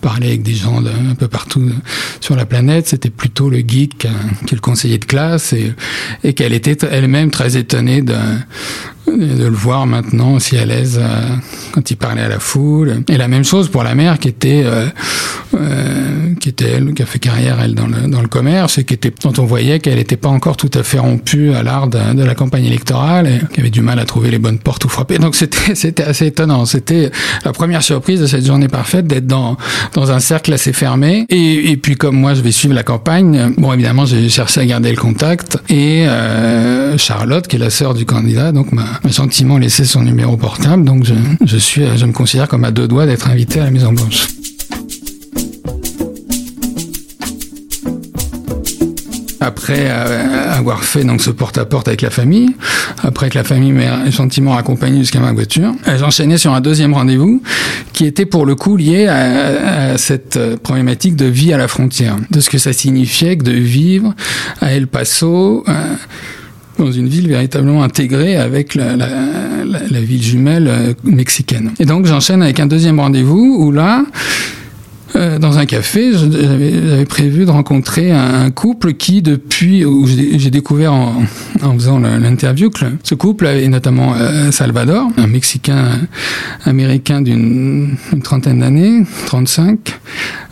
parler 0.00 0.28
avec 0.28 0.42
des 0.42 0.54
gens 0.54 0.80
de, 0.80 0.90
un 0.90 1.14
peu 1.14 1.28
partout 1.28 1.62
sur 2.20 2.36
la 2.36 2.46
planète. 2.46 2.88
C'était 2.88 3.10
plutôt 3.10 3.50
le 3.50 3.58
geek 3.58 3.98
qui 3.98 4.06
est 4.06 4.52
le 4.52 4.60
conseiller 4.60 4.98
de 4.98 5.04
classe 5.04 5.52
et, 5.52 5.72
et 6.24 6.32
qu'elle 6.32 6.52
était 6.52 6.78
elle-même 6.90 7.30
très 7.30 7.56
étonnée 7.56 8.02
de, 8.02 8.14
de 9.06 9.44
le 9.44 9.56
voir 9.56 9.86
maintenant 9.86 10.34
aussi 10.34 10.56
à 10.56 10.64
l'aise 10.64 10.98
euh, 11.00 11.36
quand 11.72 11.90
il 11.90 11.96
parlait 11.96 12.22
à 12.22 12.28
la 12.28 12.40
foule. 12.40 13.04
Et 13.08 13.16
la 13.16 13.28
même 13.28 13.44
chose 13.44 13.68
pour 13.68 13.82
la 13.82 13.94
mère 13.94 14.18
qui 14.18 14.28
était, 14.28 14.62
euh, 14.64 14.86
euh, 15.54 16.34
qui 16.40 16.48
était 16.48 16.68
elle, 16.68 16.92
qui 16.94 17.02
a 17.02 17.06
fait 17.06 17.18
carrière 17.18 17.60
elle 17.60 17.74
dans 17.74 17.86
le, 17.86 18.08
dans 18.08 18.22
le 18.22 18.28
commerce 18.28 18.78
et 18.78 18.84
qui 18.84 18.94
était, 18.94 19.12
dont 19.22 19.32
on 19.38 19.44
voyait 19.44 19.78
qu'elle 19.78 19.96
n'était 19.96 20.16
pas 20.16 20.28
encore 20.28 20.56
tout 20.56 20.70
à 20.74 20.82
fait 20.82 20.85
rompue 20.94 21.52
à 21.52 21.62
l'art 21.62 21.88
de, 21.88 22.22
la 22.22 22.34
campagne 22.34 22.64
électorale 22.64 23.26
et 23.26 23.40
qui 23.52 23.60
avait 23.60 23.70
du 23.70 23.82
mal 23.82 23.98
à 23.98 24.04
trouver 24.04 24.30
les 24.30 24.38
bonnes 24.38 24.58
portes 24.58 24.84
ou 24.84 24.88
frapper. 24.88 25.18
Donc 25.18 25.34
c'était, 25.34 25.74
c'était 25.74 26.04
assez 26.04 26.26
étonnant. 26.26 26.64
C'était 26.66 27.10
la 27.44 27.52
première 27.52 27.82
surprise 27.82 28.20
de 28.20 28.26
cette 28.26 28.46
journée 28.46 28.68
parfaite 28.68 29.06
d'être 29.06 29.26
dans, 29.26 29.56
dans 29.94 30.10
un 30.10 30.20
cercle 30.20 30.52
assez 30.52 30.72
fermé. 30.72 31.26
Et, 31.28 31.70
et 31.70 31.76
puis 31.76 31.96
comme 31.96 32.16
moi 32.16 32.34
je 32.34 32.40
vais 32.40 32.52
suivre 32.52 32.74
la 32.74 32.82
campagne, 32.82 33.52
bon 33.58 33.72
évidemment 33.72 34.06
j'ai 34.06 34.28
cherché 34.28 34.60
à 34.60 34.66
garder 34.66 34.90
le 34.90 34.96
contact 34.96 35.58
et 35.68 36.06
euh, 36.06 36.96
Charlotte 36.98 37.46
qui 37.46 37.56
est 37.56 37.58
la 37.58 37.70
sœur 37.70 37.94
du 37.94 38.04
candidat 38.06 38.52
donc 38.52 38.72
m'a 38.72 39.00
gentiment 39.08 39.58
laissé 39.58 39.84
son 39.84 40.02
numéro 40.02 40.36
portable, 40.36 40.84
donc 40.84 41.04
je, 41.04 41.14
je, 41.44 41.56
suis, 41.56 41.82
je 41.96 42.06
me 42.06 42.12
considère 42.12 42.48
comme 42.48 42.64
à 42.64 42.70
deux 42.70 42.88
doigts 42.88 43.06
d'être 43.06 43.28
invité 43.28 43.60
à 43.60 43.64
la 43.64 43.70
Maison 43.70 43.92
Blanche. 43.92 44.35
Après 49.46 49.86
euh, 49.88 50.52
avoir 50.52 50.84
fait 50.84 51.04
donc 51.04 51.22
ce 51.22 51.30
porte-à-porte 51.30 51.88
avec 51.88 52.02
la 52.02 52.10
famille, 52.10 52.54
après 53.02 53.30
que 53.30 53.38
la 53.38 53.44
famille 53.44 53.72
m'ait 53.72 54.10
gentiment 54.10 54.56
accompagné 54.56 54.98
jusqu'à 54.98 55.20
ma 55.20 55.32
voiture, 55.32 55.72
euh, 55.88 55.98
j'enchaînais 55.98 56.38
sur 56.38 56.52
un 56.52 56.60
deuxième 56.60 56.92
rendez-vous 56.92 57.42
qui 57.92 58.04
était 58.04 58.26
pour 58.26 58.44
le 58.44 58.54
coup 58.54 58.76
lié 58.76 59.06
à, 59.06 59.96
cette 59.96 60.38
problématique 60.62 61.16
de 61.16 61.26
vie 61.26 61.52
à 61.52 61.58
la 61.58 61.68
frontière, 61.68 62.16
de 62.30 62.40
ce 62.40 62.50
que 62.50 62.58
ça 62.58 62.72
signifiait 62.72 63.36
que 63.36 63.44
de 63.44 63.52
vivre 63.52 64.14
à 64.60 64.72
El 64.72 64.86
Paso. 64.86 65.64
Euh, 65.68 65.72
dans 66.78 66.92
une 66.92 67.08
ville 67.08 67.28
véritablement 67.28 67.82
intégrée 67.82 68.36
avec 68.36 68.74
la, 68.74 68.96
la, 68.96 69.08
la, 69.64 69.78
la 69.90 70.00
ville 70.00 70.22
jumelle 70.22 70.68
euh, 70.68 70.92
mexicaine. 71.04 71.72
Et 71.78 71.86
donc 71.86 72.04
j'enchaîne 72.04 72.42
avec 72.42 72.60
un 72.60 72.66
deuxième 72.66 73.00
rendez-vous 73.00 73.56
où 73.58 73.72
là, 73.72 74.04
euh, 75.16 75.38
dans 75.38 75.58
un 75.58 75.66
café, 75.66 76.12
j'avais 76.12 77.04
prévu 77.04 77.46
de 77.46 77.50
rencontrer 77.50 78.12
un 78.12 78.50
couple 78.50 78.94
qui, 78.94 79.22
depuis, 79.22 79.84
où 79.84 80.06
j'ai 80.06 80.50
découvert 80.50 80.92
en, 80.92 81.22
en 81.62 81.74
faisant 81.74 81.98
l'interview 81.98 82.70
que 82.70 82.84
ce 83.02 83.14
couple, 83.14 83.46
et 83.46 83.68
notamment 83.68 84.14
euh, 84.14 84.50
Salvador, 84.50 85.08
un 85.16 85.26
Mexicain 85.26 86.00
américain 86.64 87.22
d'une 87.22 87.96
trentaine 88.22 88.60
d'années, 88.60 89.04
35, 89.26 89.78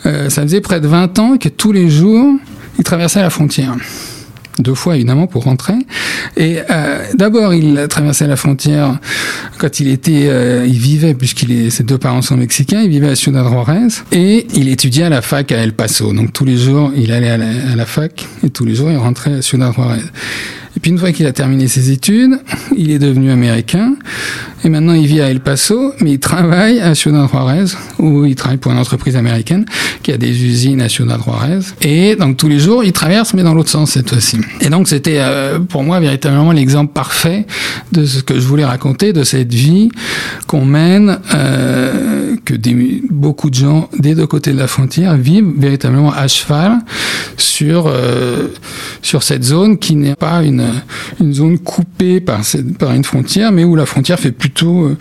euh, 0.05 0.29
ça 0.29 0.41
faisait 0.41 0.61
près 0.61 0.81
de 0.81 0.87
20 0.87 1.19
ans 1.19 1.37
que 1.37 1.49
tous 1.49 1.71
les 1.71 1.89
jours, 1.89 2.35
il 2.77 2.83
traversait 2.83 3.21
la 3.21 3.29
frontière 3.29 3.75
deux 4.59 4.73
fois 4.73 4.95
évidemment 4.95 5.27
pour 5.27 5.43
rentrer. 5.43 5.73
Et 6.37 6.59
euh, 6.69 7.03
d'abord, 7.13 7.53
il 7.53 7.87
traversait 7.89 8.27
la 8.27 8.35
frontière 8.35 8.99
quand 9.57 9.79
il 9.79 9.87
était, 9.89 10.27
euh, 10.27 10.65
il 10.67 10.77
vivait 10.77 11.13
puisqu'il 11.13 11.51
est, 11.51 11.69
ses 11.69 11.83
deux 11.83 11.97
parents 11.97 12.21
sont 12.21 12.37
mexicains, 12.37 12.81
il 12.81 12.89
vivait 12.89 13.09
à 13.09 13.15
Ciudad 13.15 13.45
Juarez 13.47 13.87
et 14.11 14.47
il 14.53 14.69
étudiait 14.69 15.05
à 15.05 15.09
la 15.09 15.21
fac 15.21 15.51
à 15.51 15.57
El 15.57 15.73
Paso. 15.73 16.13
Donc 16.13 16.33
tous 16.33 16.45
les 16.45 16.57
jours, 16.57 16.91
il 16.95 17.11
allait 17.11 17.29
à 17.29 17.37
la, 17.37 17.47
à 17.71 17.75
la 17.75 17.85
fac 17.85 18.27
et 18.43 18.49
tous 18.49 18.65
les 18.65 18.75
jours, 18.75 18.91
il 18.91 18.97
rentrait 18.97 19.35
à 19.35 19.41
Ciudad 19.41 19.73
Juarez. 19.73 20.01
Et 20.75 20.79
puis 20.79 20.91
une 20.91 20.97
fois 20.97 21.11
qu'il 21.11 21.25
a 21.25 21.31
terminé 21.31 21.67
ses 21.67 21.91
études, 21.91 22.39
il 22.75 22.91
est 22.91 22.99
devenu 22.99 23.31
américain. 23.31 23.95
Et 24.65 24.69
maintenant, 24.69 24.93
il 24.93 25.05
vit 25.05 25.21
à 25.21 25.29
El 25.29 25.41
Paso, 25.41 25.93
mais 26.01 26.13
il 26.13 26.19
travaille 26.19 26.79
à 26.79 26.95
Ciudad 26.95 27.29
Juarez, 27.29 27.65
où 27.99 28.25
il 28.25 28.33
travaille 28.35 28.57
pour 28.57 28.71
une 28.71 28.79
entreprise 28.79 29.15
américaine 29.15 29.65
qui 30.01 30.11
a 30.11 30.17
des 30.17 30.43
usines 30.43 30.81
à 30.81 30.89
Ciudad 30.89 31.21
Juarez. 31.23 31.59
Et 31.81 32.15
donc 32.15 32.37
tous 32.37 32.47
les 32.47 32.59
jours, 32.59 32.83
il 32.83 32.91
traverse, 32.91 33.35
mais 33.35 33.43
dans 33.43 33.53
l'autre 33.53 33.69
sens 33.69 33.91
cette 33.91 34.09
fois-ci. 34.09 34.37
Et 34.61 34.69
donc 34.69 34.87
c'était 34.87 35.19
euh, 35.19 35.59
pour 35.59 35.83
moi 35.83 35.99
véritablement 35.99 36.51
l'exemple 36.51 36.91
parfait 36.93 37.45
de 37.91 38.05
ce 38.05 38.23
que 38.23 38.39
je 38.39 38.47
voulais 38.47 38.65
raconter, 38.65 39.13
de 39.13 39.23
cette 39.23 39.53
vie 39.53 39.89
qu'on 40.47 40.65
mène, 40.65 41.19
euh, 41.35 42.24
que 42.45 42.53
beaucoup 43.09 43.49
de 43.49 43.55
gens 43.55 43.89
des 43.97 44.15
deux 44.15 44.27
côtés 44.27 44.53
de 44.53 44.57
la 44.57 44.67
frontière 44.67 45.17
vivent 45.17 45.51
véritablement 45.57 46.13
à 46.13 46.27
cheval 46.27 46.77
sur 47.37 47.87
euh, 47.87 48.47
sur 49.01 49.23
cette 49.23 49.43
zone 49.43 49.77
qui 49.77 49.95
n'est 49.95 50.15
pas 50.15 50.43
une 50.43 50.65
une 51.19 51.33
zone 51.33 51.59
coupée 51.59 52.19
par, 52.21 52.43
cette, 52.45 52.77
par 52.77 52.93
une 52.93 53.03
frontière, 53.03 53.51
mais 53.51 53.63
où 53.63 53.75
la 53.75 53.85
frontière 53.85 54.19
fait 54.19 54.31
plutôt, 54.31 54.85
euh, 54.85 54.97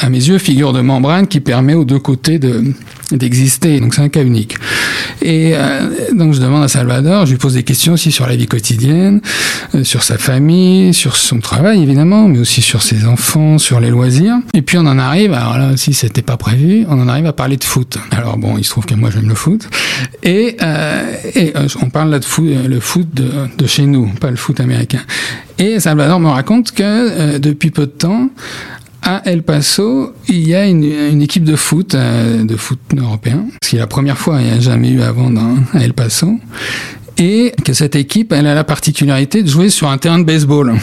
à 0.00 0.08
mes 0.08 0.18
yeux, 0.18 0.38
figure 0.38 0.72
de 0.72 0.80
membrane 0.80 1.26
qui 1.26 1.40
permet 1.40 1.74
aux 1.74 1.84
deux 1.84 1.98
côtés 1.98 2.38
de, 2.38 2.64
d'exister. 3.12 3.80
Donc 3.80 3.94
c'est 3.94 4.02
un 4.02 4.08
cas 4.08 4.22
unique. 4.22 4.56
Et 5.22 5.52
euh, 5.54 6.12
donc 6.14 6.34
je 6.34 6.40
demande 6.40 6.64
à 6.64 6.68
Salvador, 6.68 7.26
je 7.26 7.32
lui 7.32 7.38
pose 7.38 7.54
des 7.54 7.62
questions 7.62 7.92
aussi 7.92 8.10
sur 8.10 8.26
la 8.26 8.36
vie 8.36 8.46
quotidienne, 8.46 9.20
euh, 9.74 9.84
sur 9.84 10.02
sa 10.02 10.16
famille, 10.16 10.94
sur 10.94 11.16
son 11.16 11.40
travail 11.40 11.82
évidemment, 11.82 12.28
mais 12.28 12.38
aussi 12.38 12.62
sur 12.62 12.82
ses 12.82 13.04
enfants, 13.04 13.58
sur 13.58 13.80
les 13.80 13.90
loisirs. 13.90 14.36
Et 14.54 14.62
puis 14.62 14.78
on 14.78 14.86
en 14.86 14.98
arrive, 14.98 15.34
alors 15.34 15.58
là 15.58 15.72
aussi 15.72 15.92
c'était 15.92 16.22
pas 16.22 16.36
prévu, 16.36 16.86
on 16.88 17.00
en 17.00 17.08
arrive 17.08 17.26
à 17.26 17.32
parler 17.32 17.56
de 17.56 17.64
foot. 17.64 17.98
Alors 18.10 18.38
bon, 18.38 18.56
il 18.56 18.64
se 18.64 18.70
trouve 18.70 18.86
que 18.86 18.94
moi 18.94 19.10
j'aime 19.10 19.28
le 19.28 19.34
foot. 19.34 19.68
Et, 20.22 20.56
euh, 20.62 21.14
et 21.34 21.52
euh, 21.56 21.68
on 21.82 21.90
parle 21.90 22.10
là 22.10 22.18
de 22.18 22.24
foot, 22.24 22.46
le 22.46 22.80
foot 22.80 23.08
de, 23.12 23.30
de 23.56 23.66
chez 23.66 23.84
nous, 23.84 24.06
pas 24.20 24.30
le 24.30 24.36
foot 24.36 24.60
américain. 24.60 25.00
Et 25.60 25.78
Salvador 25.78 26.20
me 26.20 26.28
raconte 26.28 26.72
que 26.72 26.82
euh, 26.82 27.38
depuis 27.38 27.70
peu 27.70 27.82
de 27.82 27.90
temps, 27.90 28.30
à 29.10 29.22
El 29.24 29.42
Paso, 29.42 30.14
il 30.28 30.46
y 30.46 30.54
a 30.54 30.66
une, 30.66 31.20
équipe 31.20 31.42
de 31.42 31.56
foot, 31.56 31.94
euh, 31.96 32.44
de 32.44 32.56
foot 32.56 32.78
européen. 32.96 33.46
C'est 33.60 33.78
la 33.78 33.88
première 33.88 34.16
fois, 34.16 34.40
il 34.40 34.46
n'y 34.46 34.52
a 34.52 34.60
jamais 34.60 34.90
eu 34.90 35.02
avant 35.02 35.30
dans, 35.30 35.56
à 35.74 35.82
El 35.82 35.94
Paso. 35.94 36.38
Et 37.18 37.52
que 37.64 37.72
cette 37.72 37.96
équipe, 37.96 38.32
elle 38.32 38.46
a 38.46 38.54
la 38.54 38.62
particularité 38.62 39.42
de 39.42 39.48
jouer 39.48 39.68
sur 39.68 39.90
un 39.90 39.98
terrain 39.98 40.20
de 40.20 40.24
baseball. 40.24 40.74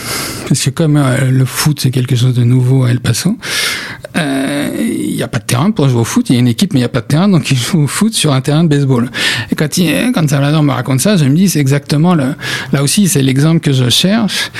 Parce 0.48 0.66
que 0.66 0.70
comme 0.70 0.98
euh, 0.98 1.32
le 1.32 1.46
foot, 1.46 1.80
c'est 1.82 1.90
quelque 1.90 2.16
chose 2.18 2.34
de 2.34 2.44
nouveau 2.44 2.84
à 2.84 2.92
El 2.92 3.00
Paso, 3.00 3.38
euh, 4.18 4.57
il 4.80 5.16
n'y 5.16 5.24
a 5.24 5.28
pas 5.28 5.40
de 5.40 5.46
terrain 5.46 5.72
pour 5.72 5.90
jouer 5.90 6.02
au 6.02 6.04
foot. 6.04 6.30
Il 6.30 6.34
y 6.34 6.36
a 6.38 6.40
une 6.40 6.48
équipe, 6.48 6.74
mais 6.74 6.80
il 6.80 6.82
n'y 6.82 6.86
a 6.86 6.90
pas 6.90 7.02
de 7.02 7.08
terrain, 7.08 7.28
donc 7.28 7.52
ils 7.52 7.58
jouent 7.58 7.84
au 7.84 7.88
foot 7.88 8.14
sur 8.14 8.34
un 8.34 8.42
terrain 8.42 8.64
de 8.64 8.70
baseball. 8.70 9.10
Et 9.52 9.56
quand, 9.56 9.78
il, 9.78 10.12
quand 10.14 10.28
Salvador 10.30 10.64
me 10.64 10.72
raconte 10.72 11.02
ça, 11.02 11.18
je 11.18 11.26
me 11.26 11.36
dis, 11.36 11.50
c'est 11.50 11.60
exactement 11.60 12.16
le, 12.16 12.36
là 12.72 12.84
aussi, 12.84 13.08
c'est 13.08 13.22
l'exemple 13.22 13.60
que 13.60 13.74
je 13.74 13.90
cherche, 13.90 14.52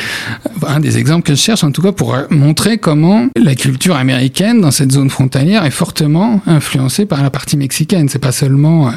un 0.66 0.80
des 0.80 0.98
exemples 0.98 1.24
que 1.24 1.36
je 1.36 1.40
cherche, 1.40 1.64
en 1.64 1.72
tout 1.72 1.82
cas, 1.82 1.92
pour 1.92 2.16
montrer 2.30 2.78
comment 2.78 3.28
la 3.36 3.56
culture 3.56 3.96
américaine 3.96 4.62
dans 4.62 4.72
cette 4.72 4.92
zone 4.92 5.10
frontalière 5.10 5.66
est 5.66 5.72
fortement 5.72 6.42
influencée 6.46 7.06
par 7.06 7.24
la 7.24 7.30
partie 7.30 7.58
mexicaine. 7.58 8.10
C'est 8.10 8.20
pas 8.20 8.32
seulement 8.32 8.92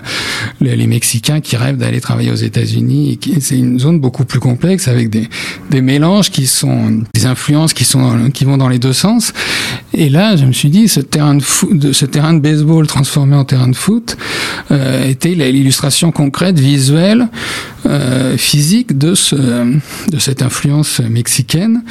les, 0.60 0.76
les 0.76 0.86
Mexicains 0.86 1.40
qui 1.40 1.56
rêvent 1.56 1.76
d'aller 1.76 2.00
travailler 2.00 2.30
aux 2.30 2.36
États-Unis. 2.36 3.18
C'est 3.40 3.58
une 3.58 3.78
zone 3.78 4.00
beaucoup 4.00 4.24
plus 4.24 4.40
complexe 4.40 4.88
avec 4.88 5.10
des, 5.10 5.28
des 5.70 5.80
mélanges 5.80 6.30
qui 6.30 6.46
sont, 6.46 7.02
des 7.14 7.26
influences 7.26 7.74
qui 7.74 7.84
sont, 7.84 8.30
qui 8.30 8.44
vont 8.44 8.56
dans 8.56 8.68
les 8.68 8.78
deux 8.78 8.92
sens. 8.92 9.32
Et 9.92 10.08
là, 10.08 10.36
je 10.36 10.44
me 10.44 10.52
suis 10.52 10.70
dit, 10.70 10.88
terrain 11.10 11.34
de, 11.34 11.42
de, 11.74 11.92
ce 11.92 12.06
terrain 12.06 12.32
de 12.32 12.40
baseball 12.40 12.86
transformé 12.86 13.36
en 13.36 13.44
terrain 13.44 13.68
de 13.68 13.76
foot 13.76 14.16
euh, 14.70 15.04
était 15.06 15.34
l'illustration 15.34 16.12
concrète, 16.12 16.58
visuelle, 16.58 17.28
euh, 17.86 18.36
physique 18.36 18.96
de, 18.96 19.14
ce, 19.14 19.36
de 19.36 20.18
cette 20.18 20.42
influence 20.42 21.00
mexicaine 21.00 21.82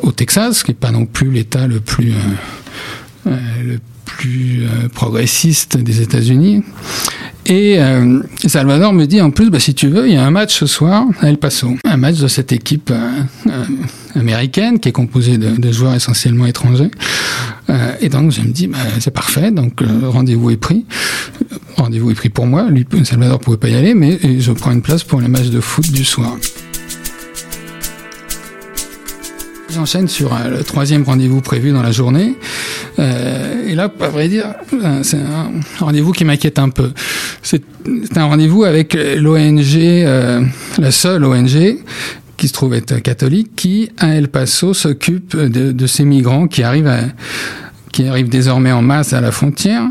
au 0.00 0.12
Texas, 0.12 0.62
qui 0.62 0.72
n'est 0.72 0.76
pas 0.76 0.90
non 0.90 1.06
plus 1.06 1.30
l'État 1.30 1.66
le 1.66 1.80
plus, 1.80 2.12
euh, 3.26 3.36
le 3.62 3.78
plus 4.04 4.66
progressiste 4.94 5.76
des 5.76 6.00
États-Unis. 6.00 6.62
Et 7.48 7.78
euh, 7.78 8.22
Salvador 8.46 8.92
me 8.92 9.06
dit 9.06 9.20
en 9.20 9.30
plus, 9.30 9.50
bah, 9.50 9.60
si 9.60 9.72
tu 9.72 9.88
veux, 9.88 10.08
il 10.08 10.14
y 10.14 10.16
a 10.16 10.24
un 10.24 10.32
match 10.32 10.58
ce 10.58 10.66
soir 10.66 11.04
à 11.20 11.28
El 11.28 11.38
Paso, 11.38 11.76
un 11.84 11.96
match 11.96 12.16
de 12.16 12.26
cette 12.26 12.50
équipe 12.50 12.90
euh, 12.90 13.10
euh, 13.46 13.64
américaine 14.16 14.80
qui 14.80 14.88
est 14.88 14.92
composée 14.92 15.38
de, 15.38 15.50
de 15.50 15.72
joueurs 15.72 15.94
essentiellement 15.94 16.46
étrangers. 16.46 16.90
Euh, 17.70 17.92
et 18.00 18.08
donc 18.08 18.32
je 18.32 18.40
me 18.40 18.48
dis, 18.48 18.66
bah, 18.66 18.78
c'est 18.98 19.12
parfait, 19.12 19.52
donc 19.52 19.80
rendez-vous 20.02 20.50
est 20.50 20.56
pris. 20.56 20.86
Rendez-vous 21.76 22.10
est 22.10 22.14
pris 22.14 22.30
pour 22.30 22.46
moi. 22.46 22.68
Lui, 22.68 22.84
Salvador 23.04 23.38
pouvait 23.38 23.58
pas 23.58 23.68
y 23.68 23.76
aller, 23.76 23.94
mais 23.94 24.18
je 24.40 24.50
prends 24.50 24.72
une 24.72 24.82
place 24.82 25.04
pour 25.04 25.20
le 25.20 25.28
match 25.28 25.46
de 25.46 25.60
foot 25.60 25.88
du 25.92 26.04
soir. 26.04 26.36
J'enchaîne 29.72 30.08
sur 30.08 30.36
le 30.50 30.64
troisième 30.64 31.04
rendez-vous 31.04 31.42
prévu 31.42 31.70
dans 31.70 31.82
la 31.82 31.92
journée 31.92 32.34
et 32.98 33.74
là, 33.74 33.92
à 34.00 34.08
vrai 34.08 34.28
dire, 34.28 34.54
c'est 35.02 35.18
un 35.18 35.50
rendez-vous 35.78 36.12
qui 36.12 36.24
m'inquiète 36.24 36.58
un 36.58 36.70
peu. 36.70 36.92
C'est 37.46 37.62
un 38.16 38.24
rendez-vous 38.24 38.64
avec 38.64 38.94
l'ONG, 38.94 40.04
la 40.78 40.90
seule 40.90 41.24
ONG 41.24 41.76
qui 42.36 42.48
se 42.48 42.52
trouve 42.52 42.74
être 42.74 42.98
catholique, 42.98 43.54
qui 43.54 43.90
à 43.98 44.16
El 44.16 44.28
Paso 44.28 44.74
s'occupe 44.74 45.36
de, 45.36 45.86
ces 45.86 46.04
migrants 46.04 46.48
qui 46.48 46.64
arrivent 46.64 48.28
désormais 48.28 48.72
en 48.72 48.82
masse 48.82 49.12
à 49.12 49.20
la 49.20 49.30
frontière 49.30 49.84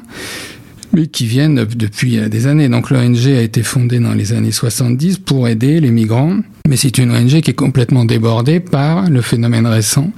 mais 0.94 1.08
qui 1.08 1.26
viennent 1.26 1.66
depuis 1.76 2.18
des 2.30 2.48
années. 2.48 2.70
Donc 2.70 2.90
l'ONG 2.90 3.28
a 3.28 3.42
été 3.42 3.64
fondée 3.64 4.00
dans 4.00 4.14
les 4.14 4.34
années 4.34 4.52
70 4.52 5.20
pour 5.20 5.48
aider 5.48 5.80
les 5.80 5.92
migrants, 5.92 6.38
mais 6.68 6.78
c'est 6.78 6.98
une 6.98 7.12
ONG 7.12 7.42
qui 7.42 7.52
est 7.52 7.56
complètement 7.56 8.06
débordée 8.06 8.60
par 8.60 9.10
le 9.10 9.22
phénomène 9.22 9.68
récent 9.68 10.12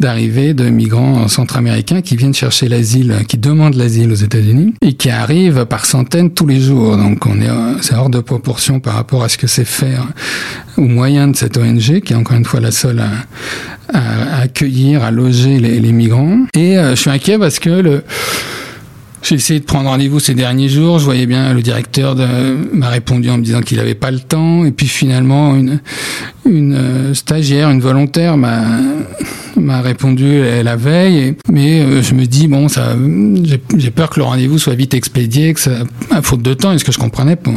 d'arrivée 0.00 0.54
de 0.54 0.68
migrants 0.68 1.28
centra-américains 1.28 2.02
qui 2.02 2.16
viennent 2.16 2.34
chercher 2.34 2.68
l'asile, 2.68 3.16
qui 3.26 3.38
demandent 3.38 3.74
l'asile 3.74 4.12
aux 4.12 4.16
États-Unis 4.16 4.74
et 4.82 4.94
qui 4.94 5.10
arrivent 5.10 5.64
par 5.66 5.86
centaines 5.86 6.30
tous 6.30 6.46
les 6.46 6.60
jours. 6.60 6.96
Donc 6.96 7.26
on 7.26 7.40
est, 7.40 7.50
c'est 7.80 7.94
hors 7.94 8.10
de 8.10 8.20
proportion 8.20 8.80
par 8.80 8.94
rapport 8.94 9.22
à 9.24 9.28
ce 9.28 9.38
que 9.38 9.46
c'est 9.46 9.64
faire 9.64 10.06
au 10.76 10.82
moyen 10.82 11.28
de 11.28 11.36
cette 11.36 11.56
ONG, 11.56 12.00
qui 12.00 12.12
est 12.12 12.16
encore 12.16 12.36
une 12.36 12.44
fois 12.44 12.60
la 12.60 12.70
seule 12.70 13.00
à, 13.92 14.40
accueillir, 14.40 15.02
à 15.02 15.10
loger 15.10 15.58
les, 15.58 15.80
les 15.80 15.92
migrants. 15.92 16.46
Et 16.54 16.78
euh, 16.78 16.90
je 16.90 17.00
suis 17.00 17.10
inquiet 17.10 17.38
parce 17.38 17.58
que 17.58 17.70
le 17.70 18.04
j'ai 19.22 19.36
essayé 19.36 19.60
de 19.60 19.64
prendre 19.64 19.88
rendez-vous 19.88 20.20
ces 20.20 20.34
derniers 20.34 20.68
jours. 20.68 20.98
Je 20.98 21.04
voyais 21.04 21.26
bien 21.26 21.52
le 21.54 21.62
directeur 21.62 22.16
m'a 22.72 22.88
répondu 22.88 23.30
en 23.30 23.38
me 23.38 23.42
disant 23.42 23.60
qu'il 23.60 23.78
n'avait 23.78 23.94
pas 23.94 24.10
le 24.10 24.20
temps. 24.20 24.64
Et 24.64 24.72
puis 24.72 24.86
finalement, 24.86 25.54
une, 25.54 25.80
une 26.44 26.74
euh, 26.74 27.14
stagiaire, 27.14 27.70
une 27.70 27.80
volontaire 27.80 28.36
m'a 28.36 28.64
m'a 29.56 29.80
répondu 29.80 30.42
la 30.62 30.76
veille. 30.76 31.34
mais 31.50 31.80
euh, 31.80 32.02
je 32.02 32.14
me 32.14 32.26
dis 32.26 32.48
bon, 32.48 32.68
ça, 32.68 32.96
j'ai 33.76 33.90
peur 33.90 34.10
que 34.10 34.20
le 34.20 34.24
rendez-vous 34.24 34.58
soit 34.58 34.74
vite 34.74 34.94
expédié, 34.94 35.54
que 35.54 35.60
ça, 35.60 35.70
à 36.10 36.22
faute 36.22 36.42
de 36.42 36.54
temps. 36.54 36.72
Est-ce 36.72 36.84
que 36.84 36.92
je 36.92 36.98
comprenais 36.98 37.36
pour 37.36 37.54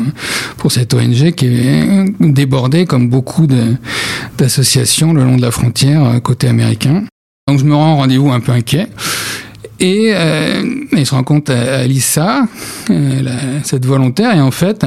pour 0.58 0.72
cette 0.72 0.94
ONG 0.94 1.32
qui 1.32 1.48
est 1.48 2.06
débordée 2.20 2.86
comme 2.86 3.10
beaucoup 3.10 3.48
d'associations 4.38 5.14
le 5.14 5.24
long 5.24 5.38
de 5.38 5.42
la 5.42 5.52
frontière 5.52 6.04
euh, 6.06 6.20
côté 6.20 6.48
américain. 6.48 7.04
Donc 7.48 7.60
je 7.60 7.66
me 7.66 7.76
rends 7.76 7.98
rendez-vous 7.98 8.32
un 8.32 8.40
peu 8.40 8.52
inquiet. 8.52 8.88
Et 9.80 10.12
euh, 10.14 10.64
il 10.94 11.06
se 11.06 11.14
rend 11.14 11.24
compte 11.24 11.50
à, 11.50 11.86
Lisa, 11.86 12.48
euh, 12.90 13.60
cette 13.64 13.86
volontaire, 13.86 14.34
et 14.36 14.40
en 14.40 14.52
fait, 14.52 14.86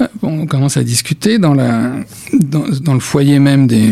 euh, 0.00 0.06
on 0.22 0.46
commence 0.46 0.76
à 0.76 0.84
discuter 0.84 1.38
dans, 1.38 1.54
la, 1.54 1.92
dans, 2.32 2.94
le 2.94 3.00
foyer 3.00 3.38
même 3.38 3.66
des, 3.66 3.88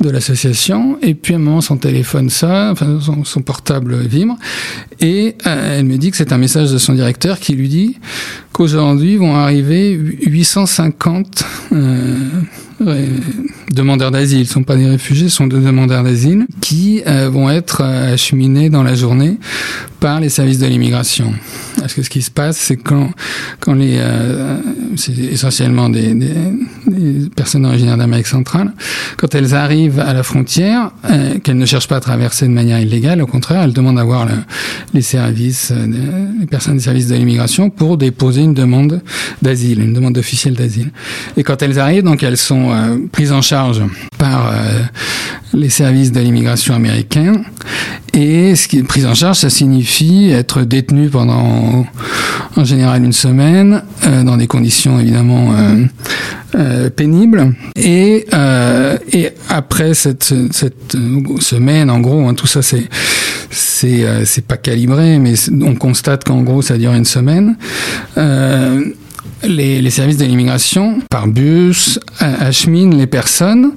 de 0.00 0.10
l'association, 0.10 0.98
et 1.00 1.14
puis 1.14 1.32
à 1.34 1.36
un 1.36 1.40
moment, 1.40 1.62
son 1.62 1.78
téléphone 1.78 2.28
sonne, 2.28 2.72
enfin, 2.72 2.98
son, 3.00 3.24
son 3.24 3.40
portable 3.40 3.96
vibre, 4.00 4.36
et 5.00 5.36
euh, 5.46 5.78
elle 5.78 5.86
me 5.86 5.96
dit 5.96 6.10
que 6.10 6.16
c'est 6.18 6.32
un 6.32 6.38
message 6.38 6.70
de 6.70 6.78
son 6.78 6.92
directeur 6.92 7.40
qui 7.40 7.54
lui 7.54 7.68
dit 7.68 7.98
qu'aujourd'hui 8.52 9.16
vont 9.16 9.34
arriver 9.36 9.92
850 9.92 11.44
euh, 11.72 12.16
demandeurs 13.70 14.10
d'asile, 14.10 14.46
sont 14.46 14.62
pas 14.62 14.76
des 14.76 14.86
réfugiés, 14.86 15.28
sont 15.28 15.46
des 15.46 15.60
demandeurs 15.60 16.02
d'asile, 16.02 16.46
qui 16.60 17.02
euh, 17.06 17.28
vont 17.30 17.50
être 17.50 17.82
euh, 17.82 18.14
acheminés 18.14 18.70
dans 18.70 18.82
la 18.82 18.94
journée 18.94 19.38
par 20.00 20.18
les 20.18 20.30
services 20.30 20.58
de 20.58 20.66
l'immigration. 20.66 21.32
Parce 21.78 21.94
que 21.94 22.02
ce 22.02 22.10
qui 22.10 22.22
se 22.22 22.30
passe, 22.30 22.56
c'est 22.56 22.76
quand, 22.76 23.10
quand 23.60 23.74
les, 23.74 23.98
euh, 23.98 24.56
c'est 24.96 25.16
essentiellement 25.16 25.88
des, 25.88 26.14
des, 26.14 26.34
des, 26.86 27.28
personnes 27.30 27.66
originaires 27.66 27.98
d'Amérique 27.98 28.26
centrale, 28.26 28.72
quand 29.18 29.34
elles 29.34 29.54
arrivent 29.54 30.00
à 30.00 30.12
la 30.14 30.22
frontière, 30.22 30.90
euh, 31.10 31.38
qu'elles 31.38 31.58
ne 31.58 31.66
cherchent 31.66 31.88
pas 31.88 31.96
à 31.96 32.00
traverser 32.00 32.46
de 32.46 32.52
manière 32.52 32.80
illégale, 32.80 33.22
au 33.22 33.26
contraire, 33.26 33.62
elles 33.62 33.74
demandent 33.74 33.98
à 33.98 34.04
voir 34.04 34.26
le, 34.26 34.32
les 34.94 35.02
services, 35.02 35.70
euh, 35.70 35.86
les 36.40 36.46
personnes 36.46 36.74
des 36.74 36.82
services 36.82 37.06
de 37.06 37.14
l'immigration 37.14 37.70
pour 37.70 37.98
déposer 37.98 38.42
une 38.42 38.54
demande 38.54 39.02
d'asile, 39.42 39.82
une 39.82 39.92
demande 39.92 40.16
officielle 40.16 40.54
d'asile. 40.54 40.90
Et 41.36 41.42
quand 41.42 41.62
elles 41.62 41.78
arrivent, 41.78 42.04
donc 42.04 42.22
elles 42.22 42.38
sont 42.38 42.70
prises 43.12 43.32
en 43.32 43.42
charge 43.42 43.59
par 44.18 44.52
les 45.52 45.70
services 45.70 46.12
de 46.12 46.20
l'immigration 46.20 46.74
américains. 46.74 47.42
Et 48.12 48.56
ce 48.56 48.66
qui 48.66 48.78
est 48.78 48.82
prise 48.82 49.06
en 49.06 49.14
charge, 49.14 49.38
ça 49.38 49.50
signifie 49.50 50.30
être 50.30 50.62
détenu 50.62 51.08
pendant, 51.08 51.86
en 52.56 52.64
général, 52.64 53.04
une 53.04 53.12
semaine, 53.12 53.82
euh, 54.06 54.24
dans 54.24 54.36
des 54.36 54.48
conditions 54.48 54.98
évidemment 54.98 55.52
euh, 55.52 55.84
euh, 56.56 56.90
pénibles. 56.90 57.54
Et, 57.76 58.26
euh, 58.34 58.96
après 59.48 59.94
cette, 59.94 60.34
semaine, 61.40 61.90
en 61.90 62.00
gros, 62.00 62.26
hein, 62.28 62.34
tout 62.34 62.46
ça, 62.46 62.62
c'est 62.62 62.88
c'est 63.52 64.44
pas 64.46 64.56
calibré, 64.56 65.18
mais 65.18 65.34
on 65.62 65.74
constate 65.74 66.22
qu'en 66.24 66.42
gros, 66.42 66.62
ça 66.62 66.78
dure 66.78 66.92
une 66.92 67.04
semaine. 67.04 67.56
Les, 69.42 69.80
les, 69.80 69.90
services 69.90 70.18
de 70.18 70.24
l'immigration, 70.24 71.00
par 71.08 71.26
bus, 71.26 71.98
acheminent 72.18 72.94
les 72.96 73.06
personnes 73.06 73.72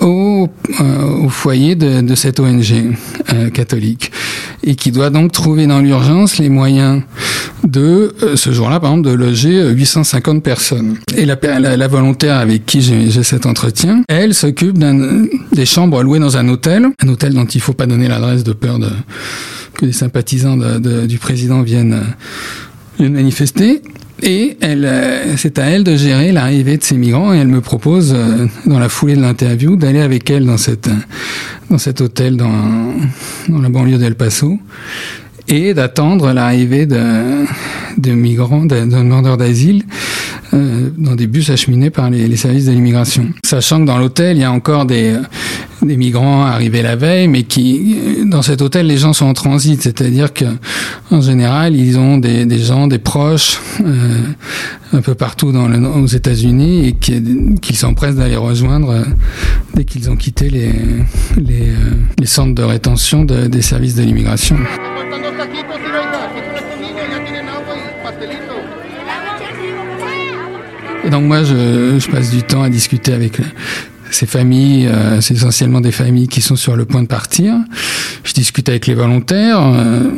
au, 0.00 0.48
euh, 0.80 1.24
au 1.24 1.28
foyer 1.28 1.74
de, 1.74 2.00
de, 2.00 2.14
cette 2.14 2.40
ONG 2.40 2.96
euh, 3.32 3.50
catholique 3.50 4.12
et 4.62 4.74
qui 4.74 4.92
doit 4.92 5.10
donc 5.10 5.32
trouver 5.32 5.66
dans 5.66 5.80
l'urgence 5.80 6.38
les 6.38 6.48
moyens 6.48 7.02
de 7.64 8.14
euh, 8.22 8.36
ce 8.36 8.52
jour-là, 8.52 8.80
par 8.80 8.90
exemple, 8.92 9.08
de 9.08 9.14
loger 9.14 9.70
850 9.70 10.42
personnes. 10.42 10.96
Et 11.16 11.24
la, 11.24 11.36
la, 11.42 11.76
la 11.76 11.88
volontaire 11.88 12.36
avec 12.36 12.66
qui 12.66 12.80
j'ai 12.80 13.22
cet 13.22 13.46
entretien, 13.46 14.02
elle 14.08 14.34
s'occupe 14.34 14.78
des 15.52 15.66
chambres 15.66 16.02
louées 16.02 16.20
dans 16.20 16.36
un 16.36 16.48
hôtel, 16.48 16.86
un 17.02 17.08
hôtel 17.08 17.34
dont 17.34 17.46
il 17.46 17.60
faut 17.60 17.72
pas 17.72 17.86
donner 17.86 18.08
l'adresse 18.08 18.44
de 18.44 18.52
peur 18.52 18.78
de, 18.78 18.90
que 19.74 19.86
des 19.86 19.92
sympathisants 19.92 20.56
de, 20.56 20.78
de, 20.78 21.06
du 21.06 21.18
président 21.18 21.62
viennent, 21.62 22.02
viennent 22.98 23.14
manifester. 23.14 23.82
Et 24.22 24.56
elle, 24.60 24.84
euh, 24.84 25.36
c'est 25.36 25.58
à 25.58 25.66
elle 25.66 25.84
de 25.84 25.96
gérer 25.96 26.32
l'arrivée 26.32 26.76
de 26.76 26.82
ces 26.82 26.96
migrants 26.96 27.32
et 27.32 27.38
elle 27.38 27.48
me 27.48 27.60
propose, 27.60 28.12
euh, 28.14 28.46
dans 28.66 28.78
la 28.78 28.88
foulée 28.88 29.14
de 29.14 29.20
l'interview, 29.20 29.76
d'aller 29.76 30.00
avec 30.00 30.28
elle 30.30 30.44
dans, 30.44 30.56
cette, 30.56 30.90
dans 31.70 31.78
cet 31.78 32.00
hôtel 32.00 32.36
dans, 32.36 32.94
dans 33.48 33.60
la 33.60 33.68
banlieue 33.68 33.98
d'El 33.98 34.16
Paso 34.16 34.58
et 35.46 35.72
d'attendre 35.72 36.32
l'arrivée 36.32 36.86
de, 36.86 38.10
migrants, 38.10 38.64
de, 38.64 38.80
de 38.80 38.90
demandeurs 38.90 39.36
d'asile 39.36 39.84
euh, 40.52 40.90
dans 40.96 41.14
des 41.14 41.26
bus 41.26 41.48
acheminés 41.50 41.90
par 41.90 42.10
les, 42.10 42.26
les 42.26 42.36
services 42.36 42.66
de 42.66 42.72
l'immigration. 42.72 43.28
Sachant 43.44 43.80
que 43.80 43.86
dans 43.86 43.98
l'hôtel, 43.98 44.36
il 44.36 44.40
y 44.40 44.44
a 44.44 44.52
encore 44.52 44.84
des, 44.84 45.14
des 45.82 45.96
migrants 45.96 46.42
arrivés 46.42 46.82
la 46.82 46.96
veille, 46.96 47.28
mais 47.28 47.44
qui, 47.44 48.24
dans 48.26 48.42
cet 48.42 48.62
hôtel, 48.62 48.86
les 48.86 48.96
gens 48.96 49.12
sont 49.12 49.26
en 49.26 49.34
transit, 49.34 49.80
c'est-à-dire 49.80 50.32
que, 50.32 50.44
en 51.10 51.20
général, 51.20 51.76
ils 51.76 51.98
ont 51.98 52.18
des, 52.18 52.58
gens, 52.58 52.86
des 52.86 52.98
proches, 52.98 53.60
euh, 53.84 54.22
un 54.92 55.00
peu 55.00 55.14
partout 55.14 55.52
dans 55.52 55.68
le, 55.68 55.78
aux 55.86 56.06
États-Unis, 56.06 56.88
et 56.88 56.92
qu'ils 56.92 57.54
qui 57.60 57.76
s'empressent 57.76 58.16
d'aller 58.16 58.36
rejoindre 58.36 58.90
euh, 58.90 59.04
dès 59.74 59.84
qu'ils 59.84 60.10
ont 60.10 60.16
quitté 60.16 60.50
les, 60.50 60.72
euh, 61.38 62.24
centres 62.24 62.54
de 62.54 62.62
rétention 62.62 63.24
de, 63.24 63.46
des 63.46 63.62
services 63.62 63.94
de 63.94 64.02
l'immigration. 64.02 64.56
Et 71.04 71.10
donc 71.10 71.24
moi, 71.24 71.42
je, 71.42 71.98
je, 71.98 72.10
passe 72.10 72.30
du 72.30 72.42
temps 72.42 72.62
à 72.62 72.68
discuter 72.68 73.14
avec 73.14 73.40
ces 74.10 74.26
familles, 74.26 74.86
euh, 74.86 75.20
c'est 75.20 75.34
essentiellement 75.34 75.80
des 75.80 75.92
familles 75.92 76.28
qui 76.28 76.40
sont 76.40 76.56
sur 76.56 76.76
le 76.76 76.84
point 76.84 77.02
de 77.02 77.06
partir. 77.06 77.54
Je 78.24 78.32
discute 78.34 78.68
avec 78.68 78.86
les 78.86 78.94
volontaires, 78.94 79.60
euh, 79.62 80.10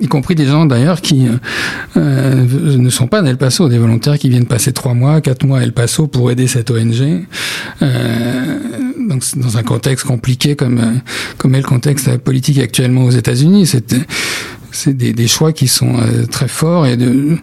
y 0.00 0.06
compris 0.06 0.34
des 0.34 0.46
gens 0.46 0.66
d'ailleurs 0.66 1.00
qui 1.00 1.26
euh, 1.96 2.44
ne 2.76 2.90
sont 2.90 3.06
pas 3.06 3.22
d'El 3.22 3.36
Paso, 3.36 3.68
des 3.68 3.78
volontaires 3.78 4.18
qui 4.18 4.28
viennent 4.28 4.46
passer 4.46 4.72
trois 4.72 4.94
mois, 4.94 5.20
quatre 5.20 5.46
mois 5.46 5.60
à 5.60 5.62
El 5.62 5.72
Paso 5.72 6.06
pour 6.06 6.30
aider 6.30 6.46
cette 6.46 6.70
ONG. 6.70 7.26
Euh, 7.82 8.58
donc 9.08 9.22
dans 9.36 9.56
un 9.56 9.62
contexte 9.62 10.06
compliqué 10.06 10.56
comme 10.56 11.00
comme 11.38 11.54
est 11.54 11.60
le 11.60 11.66
contexte 11.66 12.16
politique 12.18 12.58
actuellement 12.58 13.04
aux 13.04 13.10
États-Unis, 13.10 13.66
c'est 13.66 13.94
c'est 14.70 14.96
des, 14.96 15.12
des, 15.12 15.28
choix 15.28 15.52
qui 15.52 15.68
sont 15.68 15.94
très 16.32 16.48
forts 16.48 16.84
et 16.84 16.96
de 16.96 17.38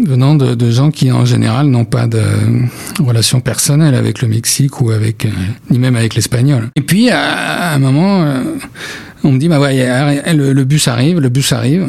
venant 0.00 0.34
de, 0.34 0.54
de, 0.54 0.70
gens 0.70 0.90
qui 0.90 1.12
en 1.12 1.24
général 1.24 1.66
n'ont 1.66 1.84
pas 1.84 2.06
de 2.06 2.22
relation 2.98 3.40
personnelle 3.40 3.94
avec 3.94 4.22
le 4.22 4.28
Mexique 4.28 4.80
ou 4.80 4.90
avec 4.90 5.26
euh, 5.26 5.30
ni 5.70 5.78
même 5.78 5.96
avec 5.96 6.14
l'espagnol. 6.14 6.70
Et 6.76 6.80
puis 6.80 7.10
à, 7.10 7.70
à, 7.70 7.74
un 7.74 7.78
moment, 7.78 8.22
euh, 8.22 8.42
on 9.24 9.32
me 9.32 9.38
dit 9.38 9.48
bah 9.48 9.60
ouais, 9.60 9.76
le, 10.34 10.64
bus 10.64 10.88
arrive, 10.88 11.20
le 11.20 11.28
bus 11.28 11.52
arrive. 11.52 11.88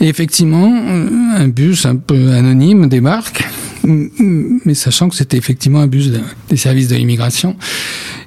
Et 0.00 0.08
effectivement, 0.08 0.70
euh, 0.70 1.08
un 1.36 1.48
bus 1.48 1.86
un 1.86 1.96
peu 1.96 2.32
anonyme 2.32 2.88
débarque, 2.88 3.44
mais 3.84 4.74
sachant 4.74 5.08
que 5.08 5.14
c'était 5.14 5.36
effectivement 5.36 5.80
un 5.80 5.86
bus 5.86 6.10
de, 6.10 6.20
des 6.48 6.56
services 6.56 6.88
de 6.88 6.96
l'immigration. 6.96 7.56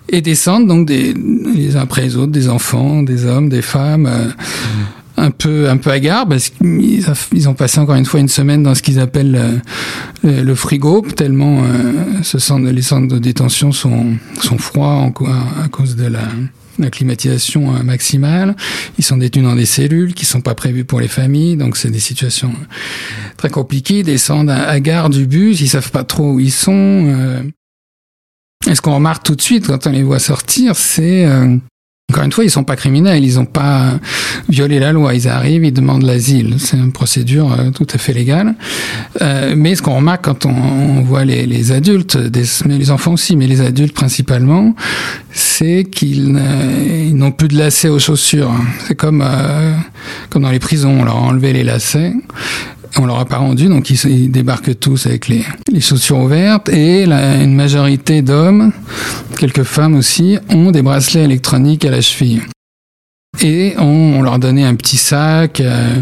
Et 0.10 0.22
descendent 0.22 0.68
donc 0.68 0.88
des, 0.88 1.14
les 1.14 1.76
uns 1.76 1.82
après 1.82 2.02
les 2.02 2.16
autres, 2.16 2.32
des 2.32 2.48
enfants, 2.48 3.04
des 3.04 3.26
hommes, 3.26 3.50
des 3.50 3.62
femmes. 3.62 4.04
Mmh 4.04 4.97
un 5.18 5.32
peu 5.32 5.70
un 5.70 5.78
peu 5.78 5.90
hagard 5.90 6.28
parce 6.28 6.50
qu'ils 6.50 7.04
ils 7.34 7.50
ont 7.50 7.56
passé 7.56 7.80
encore 7.80 7.96
une 7.96 8.06
fois 8.06 8.20
une 8.20 8.30
semaine 8.30 8.64
dans 8.64 8.76
ce 8.76 8.84
qu'ils 8.84 9.00
appellent 9.00 9.62
le, 10.24 10.44
le, 10.44 10.56
frigo 10.56 11.02
tellement 11.16 11.64
euh, 11.64 12.22
ce 12.22 12.38
centre, 12.38 12.70
les 12.70 12.82
centres 12.82 13.08
de 13.08 13.20
détention 13.20 13.72
sont 13.72 14.14
sont 14.40 14.60
froids 14.60 14.94
en, 14.94 15.10
à, 15.10 15.68
cause 15.70 15.96
de 15.96 16.06
la 16.06 16.22
la 16.80 16.92
climatisation 16.92 17.84
maximale. 17.84 18.56
Ils 19.00 19.04
sont 19.04 19.18
détenus 19.18 19.48
dans 19.48 19.56
des 19.56 19.66
cellules 19.66 20.14
qui 20.14 20.26
sont 20.26 20.42
pas 20.42 20.54
prévues 20.54 20.86
pour 20.86 21.00
les 21.00 21.08
familles, 21.08 21.58
donc 21.58 21.76
c'est 21.76 21.90
des 21.90 22.00
situations 22.00 22.54
très 23.36 23.50
compliquées. 23.50 24.00
Ils 24.02 24.06
descendent 24.06 24.52
à, 24.52 24.80
gare 24.80 25.10
du 25.10 25.26
bus, 25.26 25.60
ils 25.60 25.70
savent 25.70 25.90
pas 25.90 26.04
trop 26.04 26.34
où 26.34 26.40
ils 26.40 26.52
sont. 26.52 27.42
Et 28.70 28.76
ce 28.76 28.82
qu'on 28.82 28.94
remarque 28.94 29.24
tout 29.24 29.36
de 29.36 29.42
suite 29.42 29.66
quand 29.66 29.88
on 29.88 29.92
les 29.92 30.04
voit 30.04 30.20
sortir, 30.20 30.76
c'est 30.76 31.26
encore 32.10 32.24
une 32.24 32.32
fois, 32.32 32.46
ils 32.46 32.50
sont 32.50 32.64
pas 32.64 32.78
criminels, 32.78 33.26
ils 33.26 33.36
n'ont 33.36 33.44
pas 33.44 34.00
violé 34.48 34.80
la 34.80 34.94
loi. 34.94 35.14
Ils 35.14 35.28
arrivent, 35.28 35.66
ils 35.66 35.74
demandent 35.74 36.04
l'asile. 36.04 36.56
C'est 36.58 36.78
une 36.78 36.94
procédure 36.94 37.52
euh, 37.52 37.70
tout 37.72 37.86
à 37.94 37.98
fait 37.98 38.14
légale. 38.14 38.56
Euh, 39.22 39.56
mais 39.58 39.76
ce 39.76 39.82
qu'on 39.82 39.98
remarque 39.98 40.24
quand 40.24 40.46
on, 40.46 40.52
on 40.52 41.02
voit 41.02 41.26
les, 41.26 41.46
les, 41.46 41.74
adultes, 41.74 42.16
des, 42.16 42.44
mais 42.66 42.78
les 42.78 42.92
enfants 42.92 43.12
aussi, 43.12 43.36
mais 43.36 43.46
les 43.46 43.60
adultes 43.60 43.94
principalement, 43.94 44.74
c'est 45.34 45.84
qu'ils 45.84 46.32
n'ont 47.14 47.32
plus 47.34 47.50
de 47.50 47.58
lacets 47.58 47.90
aux 47.90 48.00
chaussures. 48.00 48.54
C'est 48.88 48.96
comme 48.96 49.22
euh, 49.22 49.74
comme 50.30 50.44
dans 50.44 50.52
les 50.52 50.60
prisons, 50.60 51.02
on 51.02 51.04
leur 51.04 51.18
a 51.18 51.20
enlevé 51.20 51.52
les 51.52 51.66
lacets 51.66 52.14
on 52.98 53.06
leur 53.06 53.20
a 53.20 53.26
pas 53.26 53.38
rendu, 53.38 53.68
donc 53.68 53.90
ils, 53.90 54.32
débarquent 54.32 54.80
tous 54.80 55.06
avec 55.06 55.28
les, 55.28 55.44
les 55.72 55.82
chaussures 55.82 56.20
ouvertes. 56.20 56.70
Et 56.70 57.04
une 57.06 57.56
majorité 57.56 58.22
d'hommes, 58.22 58.72
quelques 59.38 59.64
femmes 59.64 59.96
aussi, 59.96 60.38
ont 60.50 60.72
des 60.72 60.82
bracelets 60.82 61.24
électroniques 61.24 61.86
à 61.86 61.92
la 61.92 62.02
cheville. 62.02 62.42
Et 63.42 63.76
on, 63.78 64.22
leur 64.22 64.40
donnait 64.40 64.64
un 64.64 64.76
petit 64.76 64.98
sac 64.98 65.60
euh, 65.60 66.02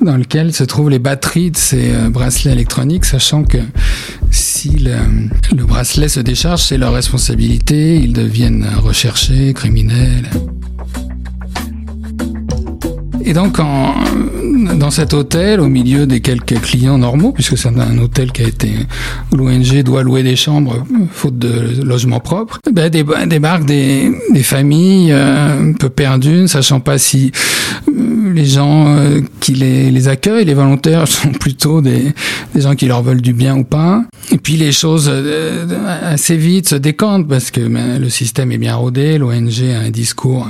dans 0.00 0.16
lequel 0.16 0.52
se 0.52 0.64
trouvent 0.64 0.90
les 0.90 0.98
batteries 0.98 1.52
de 1.52 1.56
ces 1.56 1.92
euh, 1.92 2.10
bracelets 2.10 2.52
électroniques, 2.52 3.04
sachant 3.04 3.44
que 3.44 3.58
si 4.30 4.70
le 4.70 5.64
bracelet 5.64 6.08
se 6.08 6.20
décharge, 6.20 6.62
c'est 6.62 6.78
leur 6.78 6.92
responsabilité, 6.92 7.96
ils 7.96 8.12
deviennent 8.12 8.66
recherchés, 8.82 9.52
criminels. 9.54 10.28
Et 13.26 13.32
donc, 13.32 13.58
en, 13.58 13.94
dans 14.78 14.90
cet 14.90 15.14
hôtel, 15.14 15.60
au 15.60 15.68
milieu 15.68 16.06
des 16.06 16.20
quelques 16.20 16.60
clients 16.60 16.98
normaux, 16.98 17.32
puisque 17.32 17.56
c'est 17.56 17.68
un 17.68 17.98
hôtel 17.98 18.32
qui 18.32 18.42
a 18.42 18.46
été 18.46 18.70
l'ONG 19.32 19.82
doit 19.82 20.02
louer 20.02 20.22
des 20.22 20.36
chambres 20.36 20.84
faute 21.10 21.38
de 21.38 21.82
logement 21.82 22.20
propre, 22.20 22.58
ben, 22.70 22.90
débarquent 22.90 23.64
des, 23.64 24.12
des 24.30 24.42
familles 24.42 25.12
euh, 25.12 25.70
un 25.70 25.72
peu 25.72 25.88
perdues, 25.88 26.42
ne 26.42 26.46
sachant 26.46 26.80
pas 26.80 26.98
si 26.98 27.32
euh, 27.88 28.23
les 28.34 28.44
gens 28.44 28.96
euh, 28.96 29.20
qui 29.40 29.54
les, 29.54 30.08
accueillent, 30.08 30.44
les 30.44 30.54
volontaires, 30.54 31.08
sont 31.08 31.32
plutôt 31.32 31.80
des, 31.80 32.12
gens 32.54 32.74
qui 32.74 32.86
leur 32.86 33.02
veulent 33.02 33.22
du 33.22 33.32
bien 33.32 33.56
ou 33.56 33.64
pas. 33.64 34.04
Et 34.30 34.38
puis 34.38 34.56
les 34.56 34.72
choses 34.72 35.10
assez 36.02 36.36
vite 36.36 36.68
se 36.68 36.76
décantent 36.76 37.28
parce 37.28 37.50
que 37.50 37.60
ben, 37.60 37.98
le 37.98 38.08
système 38.08 38.52
est 38.52 38.58
bien 38.58 38.74
rodé, 38.74 39.18
l'ONG 39.18 39.62
a 39.74 39.80
un 39.80 39.90
discours, 39.90 40.48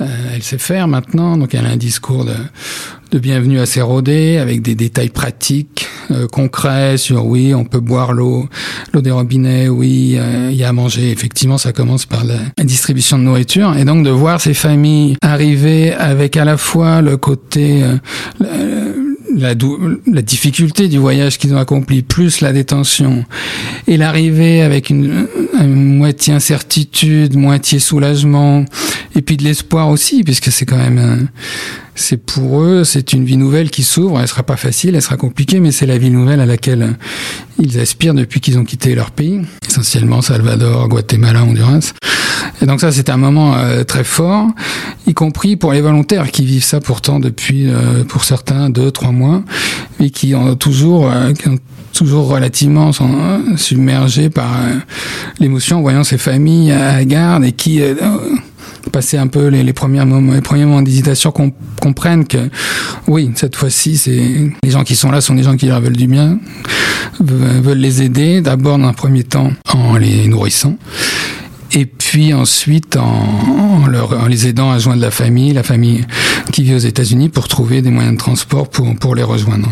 elle 0.00 0.42
sait 0.42 0.58
faire 0.58 0.88
maintenant, 0.88 1.36
donc 1.36 1.54
elle 1.54 1.66
a 1.66 1.70
un 1.70 1.76
discours 1.76 2.24
de 2.24 2.34
de 3.14 3.20
bienvenue 3.20 3.60
assez 3.60 3.80
rodé, 3.80 4.38
avec 4.38 4.60
des 4.60 4.74
détails 4.74 5.08
pratiques, 5.08 5.86
euh, 6.10 6.26
concrets 6.26 6.98
sur 6.98 7.26
oui, 7.26 7.54
on 7.54 7.64
peut 7.64 7.78
boire 7.78 8.12
l'eau, 8.12 8.48
l'eau 8.92 9.02
des 9.02 9.12
robinets, 9.12 9.68
oui, 9.68 10.16
euh, 10.18 10.48
il 10.50 10.56
y 10.56 10.64
a 10.64 10.70
à 10.70 10.72
manger. 10.72 11.12
Effectivement, 11.12 11.56
ça 11.56 11.72
commence 11.72 12.06
par 12.06 12.24
la, 12.24 12.64
distribution 12.64 13.16
de 13.16 13.22
nourriture. 13.22 13.76
Et 13.76 13.84
donc 13.84 14.04
de 14.04 14.10
voir 14.10 14.40
ces 14.40 14.52
familles 14.52 15.16
arriver 15.22 15.92
avec 15.92 16.36
à 16.36 16.44
la 16.44 16.56
fois 16.56 17.02
le 17.02 17.16
côté... 17.16 17.84
Euh, 17.84 18.92
la, 19.36 19.54
la, 20.12 20.22
difficulté 20.22 20.88
du 20.88 20.98
voyage 20.98 21.38
qu'ils 21.38 21.54
ont 21.54 21.58
accompli, 21.58 22.02
plus 22.02 22.40
la 22.40 22.52
détention, 22.52 23.24
et 23.88 23.96
l'arrivée 23.96 24.62
avec 24.62 24.90
une, 24.90 25.26
une, 25.60 25.96
moitié 25.96 26.32
incertitude, 26.32 27.36
moitié 27.36 27.80
soulagement, 27.80 28.64
et 29.16 29.22
puis 29.22 29.36
de 29.36 29.42
l'espoir 29.42 29.88
aussi, 29.88 30.22
puisque 30.22 30.52
c'est 30.52 30.66
quand 30.66 30.76
même 30.76 31.28
c'est 31.94 32.16
pour 32.16 32.62
eux, 32.62 32.84
c'est 32.84 33.12
une 33.12 33.24
vie 33.24 33.36
nouvelle 33.36 33.70
qui 33.70 33.82
s'ouvre. 33.82 34.20
Elle 34.20 34.28
sera 34.28 34.42
pas 34.42 34.56
facile, 34.56 34.94
elle 34.94 35.02
sera 35.02 35.16
compliquée, 35.16 35.60
mais 35.60 35.72
c'est 35.72 35.86
la 35.86 35.98
vie 35.98 36.10
nouvelle 36.10 36.40
à 36.40 36.46
laquelle 36.46 36.96
ils 37.58 37.78
aspirent 37.78 38.14
depuis 38.14 38.40
qu'ils 38.40 38.58
ont 38.58 38.64
quitté 38.64 38.94
leur 38.94 39.10
pays, 39.10 39.42
essentiellement 39.68 40.20
Salvador, 40.22 40.88
Guatemala, 40.88 41.44
Honduras. 41.44 41.92
Et 42.62 42.66
donc 42.66 42.80
ça, 42.80 42.92
c'est 42.92 43.10
un 43.10 43.16
moment 43.16 43.56
euh, 43.56 43.84
très 43.84 44.04
fort, 44.04 44.48
y 45.06 45.14
compris 45.14 45.56
pour 45.56 45.72
les 45.72 45.80
volontaires 45.80 46.30
qui 46.30 46.44
vivent 46.44 46.64
ça 46.64 46.80
pourtant 46.80 47.20
depuis, 47.20 47.68
euh, 47.68 48.04
pour 48.04 48.24
certains, 48.24 48.70
deux, 48.70 48.90
trois 48.90 49.12
mois, 49.12 49.42
mais 50.00 50.10
qui 50.10 50.34
ont 50.34 50.54
toujours, 50.56 51.10
euh, 51.10 51.32
qui 51.32 51.48
ont 51.48 51.58
toujours 51.92 52.28
relativement 52.28 52.90
sont 52.92 53.40
submergés 53.56 54.28
par 54.28 54.50
l'émotion 55.38 55.78
en 55.78 55.82
voyant 55.82 56.02
ces 56.02 56.18
familles 56.18 56.72
à 56.72 57.04
garde 57.04 57.44
et 57.44 57.52
qui 57.52 57.80
passer 58.92 59.16
un 59.16 59.26
peu 59.26 59.48
les, 59.48 59.72
premiers 59.72 60.04
moments, 60.04 60.34
les 60.34 60.40
premiers 60.40 60.64
moments 60.64 60.82
d'hésitation, 60.82 61.32
qu'on 61.32 61.52
comprenne 61.80 62.26
que 62.26 62.50
oui, 63.08 63.30
cette 63.34 63.56
fois-ci, 63.56 63.96
c'est 63.96 64.52
les 64.62 64.70
gens 64.70 64.84
qui 64.84 64.96
sont 64.96 65.10
là 65.10 65.20
sont 65.20 65.34
des 65.34 65.42
gens 65.42 65.56
qui 65.56 65.66
leur 65.66 65.80
veulent 65.80 65.96
du 65.96 66.06
bien, 66.06 66.38
veulent 67.20 67.78
les 67.78 68.02
aider. 68.02 68.40
D'abord, 68.40 68.78
dans 68.78 68.88
un 68.88 68.92
premier 68.92 69.24
temps, 69.24 69.50
en 69.72 69.96
les 69.96 70.28
nourrissant. 70.28 70.76
Et 71.72 71.86
puis 71.86 72.32
ensuite 72.32 72.96
en, 72.96 73.86
leur, 73.88 74.12
en 74.12 74.26
les 74.26 74.46
aidant 74.46 74.70
à 74.70 74.78
joindre 74.78 75.02
la 75.02 75.10
famille, 75.10 75.52
la 75.52 75.64
famille 75.64 76.04
qui 76.52 76.62
vit 76.62 76.74
aux 76.74 76.78
États-Unis 76.78 77.30
pour 77.30 77.48
trouver 77.48 77.82
des 77.82 77.90
moyens 77.90 78.14
de 78.14 78.18
transport 78.18 78.70
pour, 78.70 78.94
pour 78.94 79.16
les 79.16 79.24
rejoindre. 79.24 79.68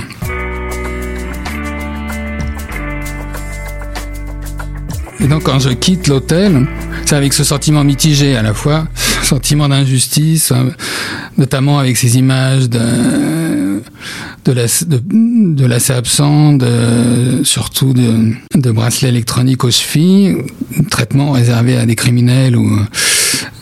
Et 5.20 5.28
donc 5.28 5.44
quand 5.44 5.61
je 5.61 5.68
quitte 5.68 6.09
l'hôtel, 6.09 6.66
c'est 7.05 7.17
avec 7.17 7.33
ce 7.33 7.45
sentiment 7.45 7.85
mitigé 7.85 8.37
à 8.37 8.43
la 8.43 8.55
fois, 8.55 8.87
sentiment 9.23 9.69
d'injustice, 9.69 10.53
euh, 10.53 10.71
notamment 11.38 11.79
avec 11.79 11.97
ces 11.97 12.17
images 12.19 12.69
de 12.69 12.81
de 14.45 14.53
la 14.53 14.65
de, 14.65 14.99
de 15.55 16.59
de, 16.59 17.45
surtout 17.45 17.93
de, 17.93 18.33
de 18.55 18.71
bracelets 18.71 19.09
électroniques 19.09 19.62
aux 19.65 19.71
chevilles, 19.71 20.37
traitement 20.91 21.31
réservé 21.33 21.77
à 21.77 21.87
des 21.87 21.95
criminels 21.95 22.57
ou 22.57 22.69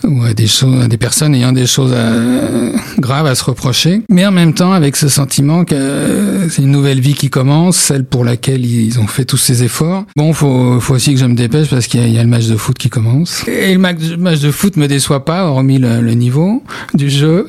ou 0.03 0.23
à 0.23 0.33
des 0.33 0.47
choses, 0.47 0.83
à 0.83 0.87
des 0.87 0.97
personnes 0.97 1.35
ayant 1.35 1.51
des 1.51 1.67
choses 1.67 1.93
euh, 1.93 2.71
graves 2.99 3.25
à 3.25 3.35
se 3.35 3.43
reprocher, 3.43 4.01
mais 4.09 4.25
en 4.25 4.31
même 4.31 4.53
temps 4.53 4.71
avec 4.71 4.95
ce 4.95 5.09
sentiment 5.09 5.65
que 5.65 5.75
euh, 5.75 6.49
c'est 6.49 6.61
une 6.61 6.71
nouvelle 6.71 6.99
vie 6.99 7.13
qui 7.13 7.29
commence, 7.29 7.77
celle 7.77 8.05
pour 8.05 8.23
laquelle 8.25 8.65
ils 8.65 8.99
ont 8.99 9.07
fait 9.07 9.25
tous 9.25 9.37
ces 9.37 9.63
efforts. 9.63 10.05
Bon, 10.15 10.33
faut, 10.33 10.79
faut 10.79 10.95
aussi 10.95 11.13
que 11.13 11.19
je 11.19 11.25
me 11.25 11.35
dépêche 11.35 11.69
parce 11.69 11.87
qu'il 11.87 12.05
y, 12.07 12.11
y, 12.11 12.19
a 12.19 12.23
le 12.23 12.29
match 12.29 12.47
de 12.47 12.55
foot 12.55 12.77
qui 12.77 12.89
commence. 12.89 13.47
Et 13.47 13.73
le 13.73 13.79
match 13.79 14.39
de 14.39 14.51
foot 14.51 14.77
me 14.77 14.87
déçoit 14.87 15.25
pas, 15.25 15.45
hormis 15.45 15.79
le, 15.79 16.01
le 16.01 16.13
niveau 16.13 16.63
du 16.93 17.09
jeu. 17.09 17.47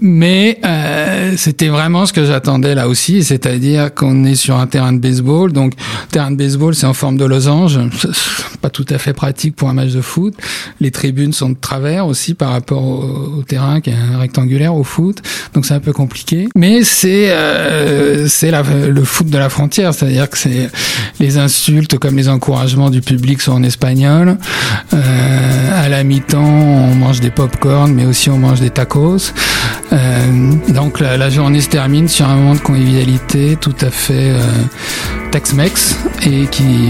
Mais 0.00 0.58
euh, 0.64 1.34
c'était 1.36 1.68
vraiment 1.68 2.06
ce 2.06 2.12
que 2.12 2.24
j'attendais 2.24 2.74
là 2.74 2.88
aussi, 2.88 3.22
c'est-à-dire 3.24 3.94
qu'on 3.94 4.24
est 4.24 4.34
sur 4.34 4.56
un 4.56 4.66
terrain 4.66 4.92
de 4.92 4.98
baseball. 4.98 5.52
Donc, 5.52 5.72
terrain 6.10 6.30
de 6.30 6.36
baseball, 6.36 6.74
c'est 6.74 6.86
en 6.86 6.94
forme 6.94 7.16
de 7.16 7.24
losange, 7.24 7.78
pas 8.60 8.70
tout 8.70 8.86
à 8.90 8.98
fait 8.98 9.12
pratique 9.12 9.56
pour 9.56 9.68
un 9.68 9.74
match 9.74 9.90
de 9.90 10.00
foot. 10.00 10.34
Les 10.80 10.90
tribunes 10.90 11.32
sont 11.32 11.50
de 11.50 11.56
travers 11.60 12.06
aussi 12.06 12.34
par 12.34 12.50
rapport 12.50 12.82
au, 12.82 13.42
terrain 13.46 13.80
qui 13.80 13.90
est 13.90 14.16
rectangulaire 14.18 14.74
au 14.74 14.84
foot, 14.84 15.22
donc 15.54 15.66
c'est 15.66 15.74
un 15.74 15.80
peu 15.80 15.92
compliqué. 15.92 16.48
Mais 16.54 16.82
c'est 16.82 17.30
euh, 17.30 18.26
c'est 18.28 18.50
le 18.50 19.04
foot 19.04 19.28
de 19.28 19.38
la 19.38 19.48
frontière, 19.48 19.92
c'est-à-dire 19.94 20.28
que 20.30 20.38
c'est 20.38 20.70
les 21.20 21.38
insultes 21.38 21.98
comme 21.98 22.16
les 22.16 22.28
encouragements 22.28 22.90
du 22.90 23.00
public 23.00 23.40
sont 23.40 23.52
en 23.52 23.62
espagnol. 23.62 24.38
Euh, 24.92 25.84
à 25.84 25.88
la 25.88 26.04
mi-temps, 26.04 26.42
on 26.42 26.94
mange 26.94 27.20
des 27.20 27.30
pop-corn, 27.30 27.92
mais 27.92 28.06
aussi 28.06 28.30
on 28.30 28.38
mange 28.38 28.60
des 28.60 28.70
tacos. 28.70 29.32
Euh, 29.94 30.52
donc 30.70 30.98
la, 30.98 31.30
journée 31.30 31.60
se 31.60 31.68
termine 31.68 32.08
sur 32.08 32.26
un 32.26 32.34
moment 32.36 32.54
de 32.54 32.60
convivialité 32.60 33.56
tout 33.60 33.76
à 33.80 33.90
fait 33.90 34.30
euh, 34.30 34.40
Tex-Mex 35.30 35.96
et 36.26 36.46
qui, 36.46 36.88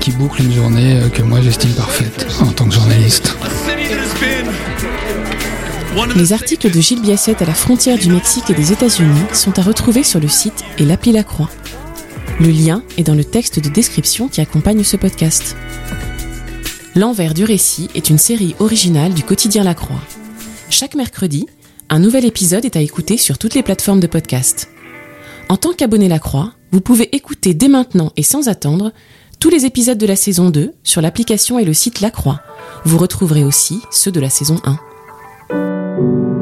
qui 0.00 0.10
boucle 0.12 0.42
une 0.42 0.52
journée 0.52 0.96
euh, 0.96 1.08
que 1.10 1.22
moi 1.22 1.40
j'estime 1.40 1.70
parfaite 1.70 2.26
en 2.40 2.50
tant 2.50 2.66
que 2.66 2.74
journaliste. 2.74 3.36
Les 6.16 6.32
articles 6.32 6.70
de 6.70 6.80
Gilles 6.80 7.02
Biasset 7.02 7.40
à 7.42 7.46
la 7.46 7.54
frontière 7.54 7.98
du 7.98 8.10
Mexique 8.10 8.50
et 8.50 8.54
des 8.54 8.72
États-Unis 8.72 9.22
sont 9.32 9.56
à 9.58 9.62
retrouver 9.62 10.02
sur 10.02 10.18
le 10.18 10.28
site 10.28 10.64
et 10.78 10.84
l'appli 10.84 11.12
La 11.12 11.22
Croix. 11.22 11.50
Le 12.40 12.48
lien 12.48 12.82
est 12.96 13.02
dans 13.04 13.14
le 13.14 13.24
texte 13.24 13.60
de 13.60 13.68
description 13.68 14.28
qui 14.28 14.40
accompagne 14.40 14.82
ce 14.82 14.96
podcast. 14.96 15.56
L'envers 16.96 17.34
du 17.34 17.44
récit 17.44 17.90
est 17.94 18.10
une 18.10 18.18
série 18.18 18.56
originale 18.58 19.14
du 19.14 19.22
quotidien 19.22 19.62
La 19.62 19.74
Croix. 19.74 20.00
Chaque 20.70 20.94
mercredi, 20.94 21.46
un 21.90 21.98
nouvel 21.98 22.24
épisode 22.24 22.64
est 22.64 22.76
à 22.76 22.80
écouter 22.80 23.16
sur 23.16 23.38
toutes 23.38 23.54
les 23.54 23.62
plateformes 23.62 24.00
de 24.00 24.06
podcast. 24.06 24.68
En 25.48 25.56
tant 25.56 25.72
qu'abonné 25.72 26.08
La 26.08 26.18
Croix, 26.18 26.52
vous 26.70 26.80
pouvez 26.80 27.14
écouter 27.16 27.54
dès 27.54 27.68
maintenant 27.68 28.12
et 28.16 28.22
sans 28.22 28.48
attendre 28.48 28.92
tous 29.40 29.48
les 29.48 29.64
épisodes 29.64 29.96
de 29.96 30.06
la 30.06 30.16
saison 30.16 30.50
2 30.50 30.74
sur 30.82 31.00
l'application 31.00 31.58
et 31.58 31.64
le 31.64 31.72
site 31.72 32.00
La 32.00 32.10
Croix. 32.10 32.42
Vous 32.84 32.98
retrouverez 32.98 33.44
aussi 33.44 33.80
ceux 33.90 34.12
de 34.12 34.20
la 34.20 34.28
saison 34.28 34.60
1. 35.50 36.37